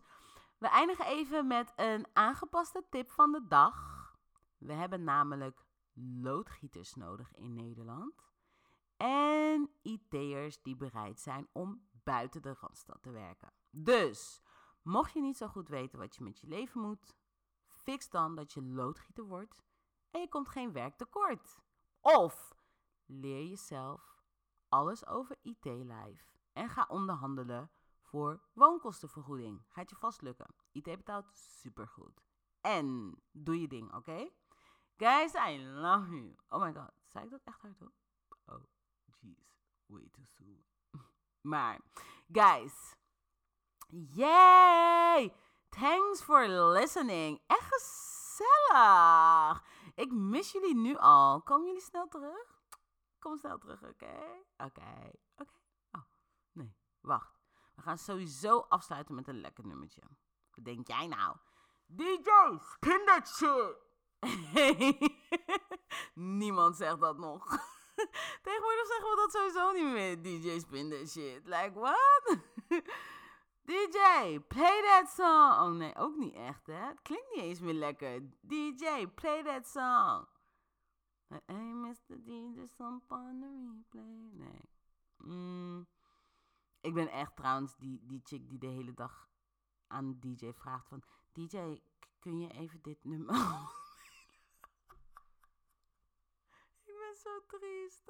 We 0.58 0.68
eindigen 0.68 1.06
even 1.06 1.48
met 1.48 1.74
een 1.76 2.08
aangepaste 2.14 2.86
tip 2.90 3.12
van 3.12 3.32
de 3.32 3.48
dag. 3.48 3.76
We 4.58 4.74
hebben 4.74 5.04
namelijk 5.04 5.66
loodgieters 6.22 6.96
nodig 6.96 7.36
in 7.36 7.54
Nederland. 7.54 8.14
En 8.98 9.70
IT'ers 9.82 10.62
die 10.62 10.76
bereid 10.76 11.20
zijn 11.20 11.48
om 11.52 11.88
buiten 12.04 12.42
de 12.42 12.56
Randstad 12.60 13.02
te 13.02 13.12
werken. 13.12 13.54
Dus, 13.70 14.42
mocht 14.82 15.14
je 15.14 15.22
niet 15.22 15.38
zo 15.38 15.48
goed 15.48 15.70
weten 15.70 16.00
wat 16.00 16.16
je 16.16 16.24
met 16.24 16.40
je 16.40 16.48
leven 16.48 16.82
moet, 16.82 17.16
fix 17.68 18.10
dan 18.10 18.36
dat 18.36 18.54
je 18.54 18.64
loodgieter 18.64 19.24
wordt 19.24 19.64
en 20.12 20.22
je 20.22 20.30
komt 20.30 20.50
geen 20.50 20.72
werk 20.72 20.98
tekort. 20.98 21.60
Of 22.00 22.60
leer 23.12 23.48
jezelf 23.50 24.20
alles 24.70 25.06
over 25.08 25.38
IT-lijf 25.42 26.32
en 26.54 26.70
ga 26.70 26.86
onderhandelen 26.88 27.72
voor 28.02 28.42
woonkostenvergoeding. 28.54 29.66
Gaat 29.68 29.90
je 29.90 29.96
vast 29.96 30.22
lukken. 30.22 30.56
IT 30.72 30.84
betaalt 30.84 31.28
supergoed. 31.34 32.22
En 32.62 33.16
doe 33.32 33.62
je 33.62 33.68
ding, 33.68 33.94
oké? 33.94 34.30
Guys, 34.98 35.34
I 35.34 35.64
love 35.64 36.16
you. 36.16 36.36
Oh 36.50 36.62
my 36.62 36.74
god, 36.74 36.92
zei 37.06 37.26
ik 37.26 37.32
dat 37.32 37.42
echt 37.44 37.62
hardop? 37.62 37.94
Oh, 38.46 38.64
jeez. 39.20 39.58
Way 39.86 40.10
too 40.12 40.26
soon. 40.26 40.66
maar, 41.52 41.80
guys. 42.32 42.96
Yay! 43.88 45.34
Thanks 45.70 46.22
for 46.22 46.48
listening. 46.48 47.42
Echt 47.48 47.68
gezellig. 47.68 49.64
Ik 49.96 50.12
mis 50.12 50.52
jullie 50.52 50.76
nu 50.76 50.98
al. 50.98 51.42
Komen 51.42 51.68
jullie 51.68 51.82
snel 51.82 52.08
terug? 52.08 52.51
Kom 53.22 53.38
snel 53.38 53.58
terug, 53.58 53.84
oké? 53.84 54.16
Oké, 54.58 55.12
oké. 55.36 55.54
Oh, 55.92 56.02
nee, 56.52 56.76
wacht. 57.00 57.40
We 57.76 57.82
gaan 57.82 57.98
sowieso 57.98 58.60
afsluiten 58.60 59.16
met 59.16 59.28
een 59.28 59.42
lekker 59.42 59.68
nummertje. 59.68 60.02
Wat 60.52 60.66
denk 60.66 60.88
jij 60.88 61.08
nou? 61.08 61.38
DJ, 61.86 62.30
kindertje! 62.80 63.78
Niemand 66.40 66.76
zegt 66.76 67.00
dat 67.00 67.18
nog. 67.18 67.46
Tegenwoordig 68.44 68.88
zeggen 68.88 69.10
we 69.10 69.16
dat 69.16 69.32
sowieso 69.32 69.72
niet 69.72 69.94
meer. 69.94 70.22
DJ, 70.22 70.60
spin 70.60 70.90
that 70.90 71.10
shit. 71.10 71.42
Like, 71.46 71.72
what? 71.74 72.38
DJ, 73.70 74.40
play 74.48 74.82
that 74.82 75.10
song. 75.10 75.60
Oh 75.60 75.72
nee, 75.72 75.96
ook 75.96 76.16
niet 76.16 76.36
echt, 76.36 76.68
hè? 76.68 76.74
Het 76.74 77.02
klinkt 77.02 77.36
niet 77.36 77.44
eens 77.44 77.60
meer 77.60 77.74
lekker. 77.74 78.22
DJ, 78.42 79.08
play 79.16 79.44
that 79.44 79.68
song. 79.68 80.28
Hey 81.32 81.56
Mr. 81.56 82.20
DJ, 82.20 82.68
some 82.78 83.02
on 83.08 83.40
the 83.40 83.48
replay. 83.48 84.32
Nee. 84.34 84.70
Mm. 85.18 85.88
Ik 86.82 86.94
ben 86.94 87.12
echt 87.12 87.36
trouwens 87.36 87.76
die, 87.78 88.02
die 88.04 88.22
chick 88.24 88.50
die 88.50 88.60
de 88.60 88.68
hele 88.68 88.94
dag 88.94 89.30
aan 89.88 90.20
DJ 90.20 90.52
vraagt 90.52 90.88
van... 90.88 91.04
DJ, 91.32 91.82
kun 92.20 92.40
je 92.40 92.50
even 92.50 92.82
dit 92.82 93.04
nummer... 93.04 93.36
ik 96.86 96.96
ben 96.98 97.16
zo 97.16 97.30
triest. 97.48 98.04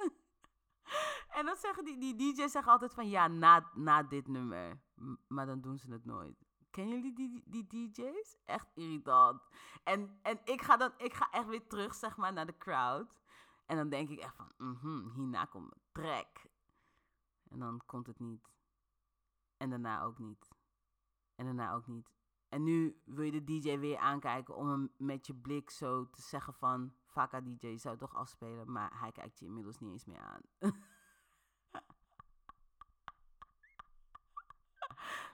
en 1.38 1.46
dan 1.46 1.56
zeggen 1.56 1.86
die, 1.86 1.98
die 1.98 2.16
DJ's 2.16 2.52
zeggen 2.52 2.72
altijd 2.72 2.94
van 2.94 3.10
ja, 3.10 3.28
na, 3.28 3.70
na 3.74 4.04
dit 4.04 4.28
nummer. 4.28 4.82
Maar 5.28 5.46
dan 5.46 5.62
doen 5.62 5.78
ze 5.78 5.92
het 5.92 6.06
nooit. 6.06 6.51
Kennen 6.72 7.02
jullie 7.02 7.14
die, 7.14 7.44
die, 7.46 7.92
DJ's? 7.92 8.38
Echt 8.46 8.68
irritant. 8.74 9.42
En, 9.84 10.20
en 10.22 10.40
ik, 10.44 10.62
ga 10.62 10.78
dan, 10.78 10.94
ik 10.98 11.14
ga 11.14 11.30
echt 11.32 11.48
weer 11.48 11.68
terug, 11.68 11.94
zeg 11.96 12.18
maar, 12.18 12.34
naar 12.34 12.46
de 12.46 12.58
crowd. 12.58 13.20
En 13.66 13.76
dan 13.76 13.90
denk 13.90 14.10
ik 14.10 14.20
echt 14.20 14.36
van, 14.36 14.52
mm-hmm, 14.58 15.12
hierna 15.16 15.46
komt 15.46 15.70
mijn 15.70 15.82
track. 15.92 16.46
En 17.50 17.60
dan 17.60 17.82
komt 17.86 18.08
het 18.08 18.20
niet. 18.20 18.50
En 19.58 19.70
daarna 19.70 20.04
ook 20.04 20.20
niet. 20.20 20.48
En 21.36 21.46
daarna 21.46 21.74
ook 21.74 21.88
niet. 21.88 22.12
En 22.50 22.64
nu 22.64 23.02
wil 23.06 23.24
je 23.24 23.32
de 23.32 23.44
DJ 23.44 23.78
weer 23.78 23.98
aankijken 23.98 24.56
om 24.56 24.70
hem 24.70 24.92
met 24.98 25.28
je 25.28 25.34
blik 25.34 25.70
zo 25.70 26.10
te 26.10 26.22
zeggen 26.22 26.54
van... 26.54 26.94
Vaka 27.06 27.42
DJ, 27.42 27.78
zou 27.78 27.98
toch 27.98 28.16
afspelen, 28.16 28.72
maar 28.72 29.00
hij 29.00 29.12
kijkt 29.12 29.40
je 29.40 29.46
inmiddels 29.46 29.80
niet 29.80 29.92
eens 29.92 30.06
meer 30.06 30.20
aan. 30.20 30.42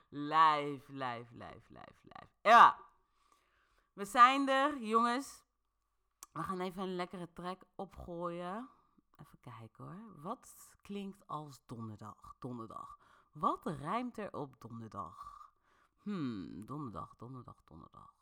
Live, 0.08 0.92
live, 0.92 1.34
live, 1.34 1.62
live, 1.68 2.00
live. 2.02 2.28
Ja. 2.42 2.78
We 3.92 4.04
zijn 4.04 4.48
er, 4.48 4.78
jongens. 4.78 5.44
We 6.32 6.42
gaan 6.42 6.60
even 6.60 6.82
een 6.82 6.96
lekkere 6.96 7.32
track 7.32 7.62
opgooien. 7.74 8.68
Even 9.16 9.40
kijken 9.40 9.84
hoor. 9.84 10.22
Wat 10.22 10.76
klinkt 10.82 11.26
als 11.26 11.60
donderdag? 11.66 12.34
Donderdag. 12.38 12.98
Wat 13.32 13.66
rijmt 13.66 14.18
er 14.18 14.32
op 14.32 14.54
donderdag? 14.58 15.50
Hmm, 15.98 16.66
donderdag, 16.66 17.14
donderdag, 17.16 17.56
donderdag. 17.64 18.17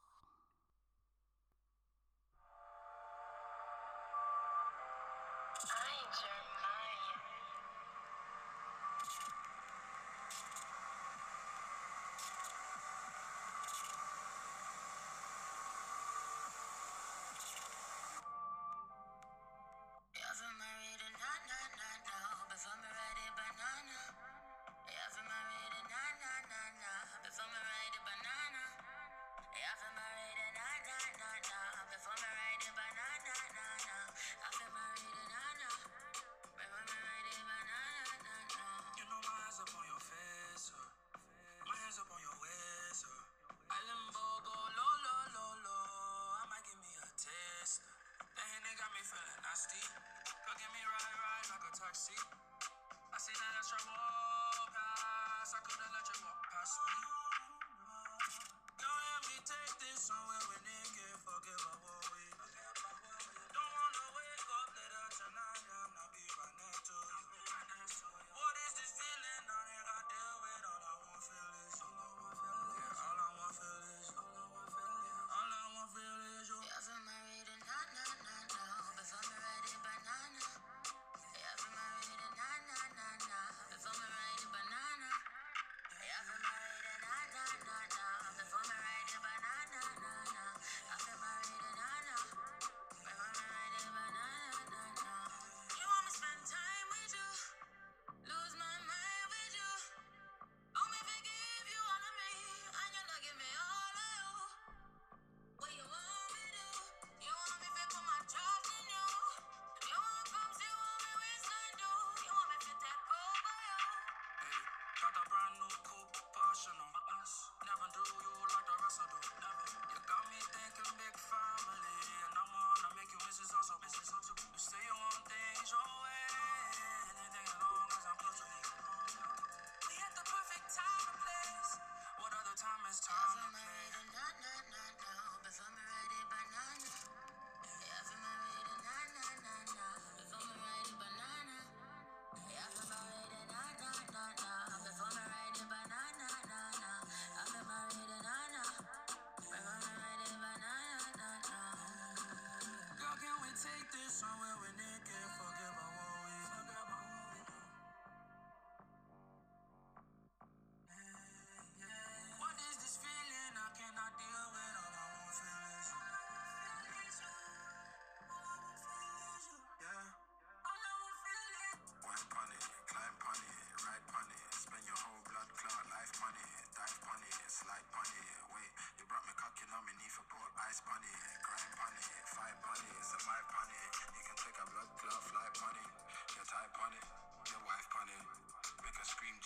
Got 114.96 115.12
a 115.12 115.28
brand 115.28 115.54
new 115.60 115.68
coupe, 115.84 116.16
passion 116.32 116.72
on 116.80 116.88
my 116.88 117.20
ass. 117.20 117.52
Never 117.68 117.88
do 117.92 118.00
you 118.00 118.32
like 118.48 118.64
the 118.64 118.76
rest 118.80 119.00
of 119.04 119.08
them. 119.12 119.45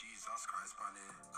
Jesus 0.01 0.47
Christ, 0.49 0.75
pan. 0.81 1.30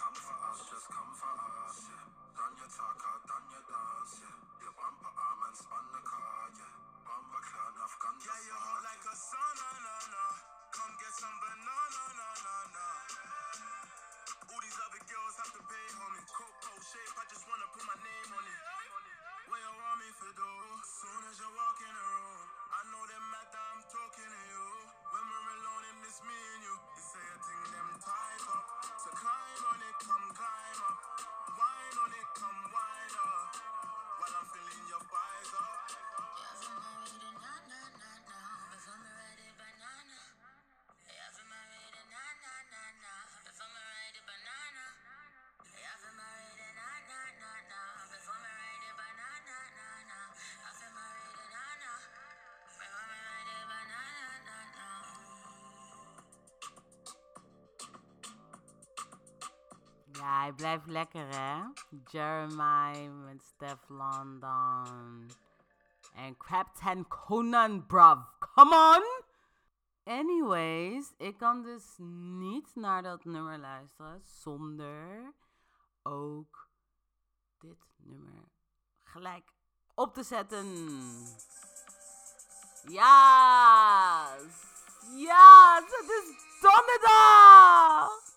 Ja, 60.22 60.40
hij 60.40 60.52
blijft 60.52 60.87
lekker, 60.87 61.26
hè? 61.35 61.62
Jeremiah 62.06 63.24
met 63.24 63.42
Steph 63.42 63.88
London. 63.88 65.30
En 66.14 66.37
Captain 66.37 67.08
Conan, 67.08 67.87
bruv. 67.87 68.18
Come 68.54 68.74
on! 68.74 69.22
Anyways, 70.14 71.12
ik 71.16 71.38
kan 71.38 71.62
dus 71.62 71.94
niet 72.38 72.74
naar 72.74 73.02
dat 73.02 73.24
nummer 73.24 73.58
luisteren 73.58 74.22
zonder 74.24 75.32
ook 76.02 76.68
dit 77.58 77.85
nummer 77.96 78.44
gelijk 79.02 79.52
op 79.94 80.14
te 80.14 80.22
zetten. 80.22 80.66
Ja! 82.88 84.37
Ja, 85.16 85.80
het 85.85 86.11
is 86.11 86.61
donderdag! 86.61 88.31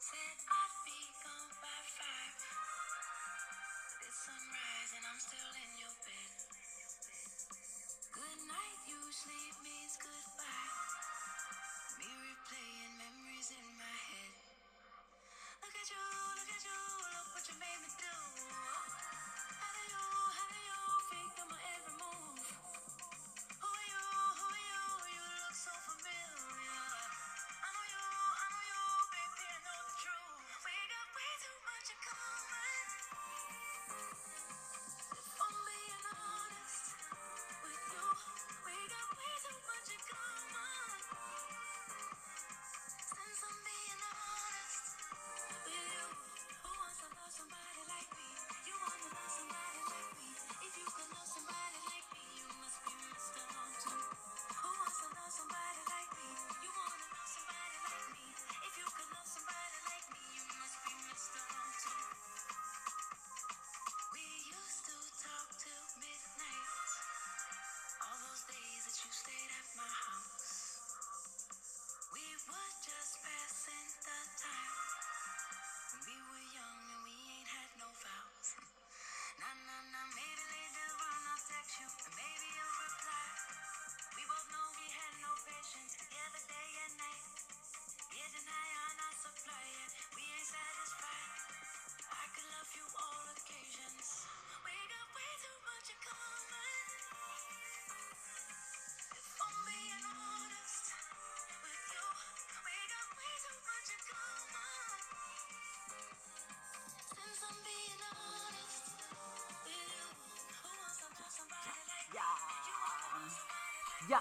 You. 114.10 114.20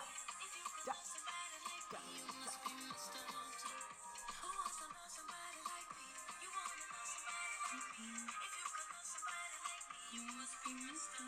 Mr. 10.94 11.20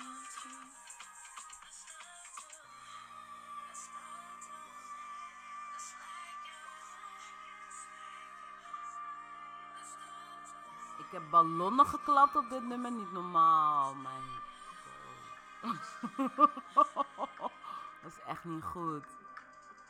Haunted. 4.01 4.67
Ik 10.99 11.13
heb 11.13 11.23
ballonnen 11.31 11.87
geklapt 11.87 12.37
op 12.37 12.51
dit 12.51 12.63
nummer, 12.63 12.91
niet 12.91 13.13
normaal. 13.13 13.95
Mijn 13.95 14.23
niet 18.47 18.65
goed. 18.65 19.05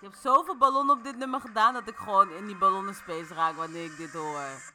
Ik 0.01 0.03
heb 0.03 0.15
zoveel 0.15 0.57
ballonnen 0.57 0.97
op 0.97 1.05
dit 1.05 1.17
nummer 1.17 1.41
gedaan 1.41 1.75
dat 1.75 1.89
ik 1.89 1.97
gewoon 1.97 2.31
in 2.31 2.47
die 2.47 2.57
ballonnenspace 2.57 3.35
raak 3.35 3.57
wanneer 3.57 3.85
ik 3.85 3.97
dit 3.97 4.13
hoor. 4.13 4.75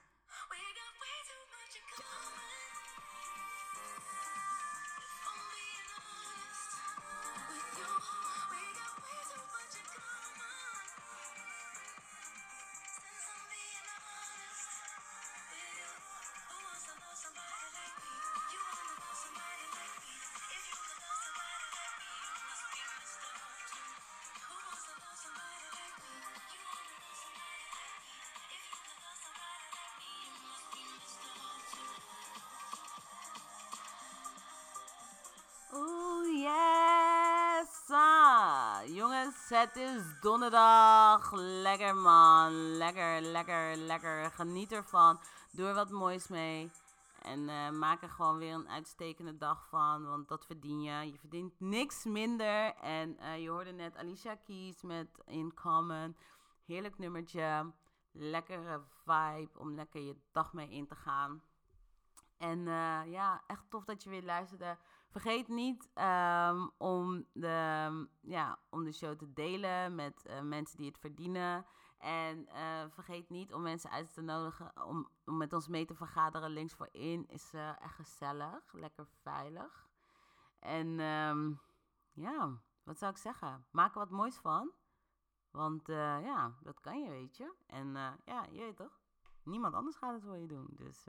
Het 39.52 39.76
is 39.76 40.20
donderdag. 40.20 41.32
Lekker 41.34 41.95
man. 41.95 42.54
Lekker, 42.78 43.22
lekker, 43.22 43.76
lekker. 43.76 44.32
Geniet 44.32 44.72
ervan. 44.72 45.20
Doe 45.52 45.68
er 45.68 45.74
wat 45.74 45.89
moois 45.89 46.28
mee. 46.28 46.72
En 47.22 47.49
eh, 47.49 47.70
maak 47.70 48.02
er 48.02 48.10
gewoon 48.10 48.38
weer 48.38 48.54
een 48.54 48.70
uitstekende 48.70 49.38
dag 49.38 49.68
van. 49.70 50.06
Want 50.06 50.28
dat 50.28 50.45
verdien 50.45 50.82
je. 50.82 51.12
Je 51.12 51.18
verdient 51.20 51.60
niks 51.60 52.04
minder. 52.04 52.76
En 52.76 53.18
eh, 53.18 53.41
je 53.41 53.49
hoorde 53.49 53.72
net 53.72 53.97
Alicia 53.97 54.36
Keys 54.36 54.82
met 54.82 55.08
In 55.26 55.54
Common. 55.54 56.16
Heerlijk 56.66 56.97
nummertje. 56.97 57.72
Lekkere 58.12 58.82
vibe 59.06 59.60
om 59.60 59.76
lekker 59.76 60.02
je 60.02 60.16
dag 60.32 60.54
mee 60.54 60.70
in 60.70 60.88
te 60.88 60.95
gaan. 60.95 61.43
En 62.38 62.68
eh, 62.68 63.12
ja, 63.12 63.43
echt 63.47 63.64
tof 63.70 63.86
dat 63.86 64.04
je 64.04 64.10
weer 64.10 64.24
luisterde. 64.24 64.78
Vergeet 65.12 65.47
niet 65.47 65.89
ehm, 65.93 66.68
om, 66.78 67.26
de, 67.34 68.07
ja, 68.22 68.59
om 68.70 68.84
de 68.84 68.91
show 68.91 69.18
te 69.18 69.34
delen 69.34 69.95
met 69.95 70.26
eh, 70.26 70.41
mensen 70.41 70.78
die 70.78 70.88
het 70.88 70.97
verdienen. 70.97 71.66
En 71.97 72.47
eh, 72.47 72.86
vergeet 72.89 73.30
niet 73.30 73.53
om 73.53 73.62
mensen 73.62 73.89
uit 73.89 74.14
te 74.14 74.22
nodigen 74.22 74.86
om, 74.86 75.09
met 75.24 75.53
ons 75.53 75.68
mee 75.68 75.86
te 75.86 75.95
vergaderen. 75.95 76.49
Links 76.49 76.74
voorin 76.74 77.28
is 77.28 77.53
eh, 77.53 77.82
echt 77.82 77.95
gezellig, 77.95 78.74
lekker 78.74 79.07
veilig. 79.22 79.89
En 80.59 80.99
ehm, 80.99 81.51
ja, 82.14 82.62
wat 82.84 82.97
zou 82.97 83.12
ik 83.12 83.18
zeggen? 83.18 83.66
Maak 83.72 83.93
er 83.93 83.99
wat 83.99 84.09
moois 84.09 84.36
van. 84.36 84.72
Want 85.49 85.88
ja, 85.88 86.57
dat 86.62 86.80
kan 86.80 87.03
je, 87.03 87.09
weet 87.09 87.38
je. 87.38 87.53
En 87.68 87.93
ja, 88.26 88.45
je 88.51 88.59
weet 88.59 88.76
toch? 88.76 88.99
Niemand 89.43 89.74
anders 89.74 89.95
gaat 89.95 90.14
het 90.14 90.24
voor 90.24 90.38
je 90.38 90.47
doen. 90.47 90.68
Dus 90.70 91.07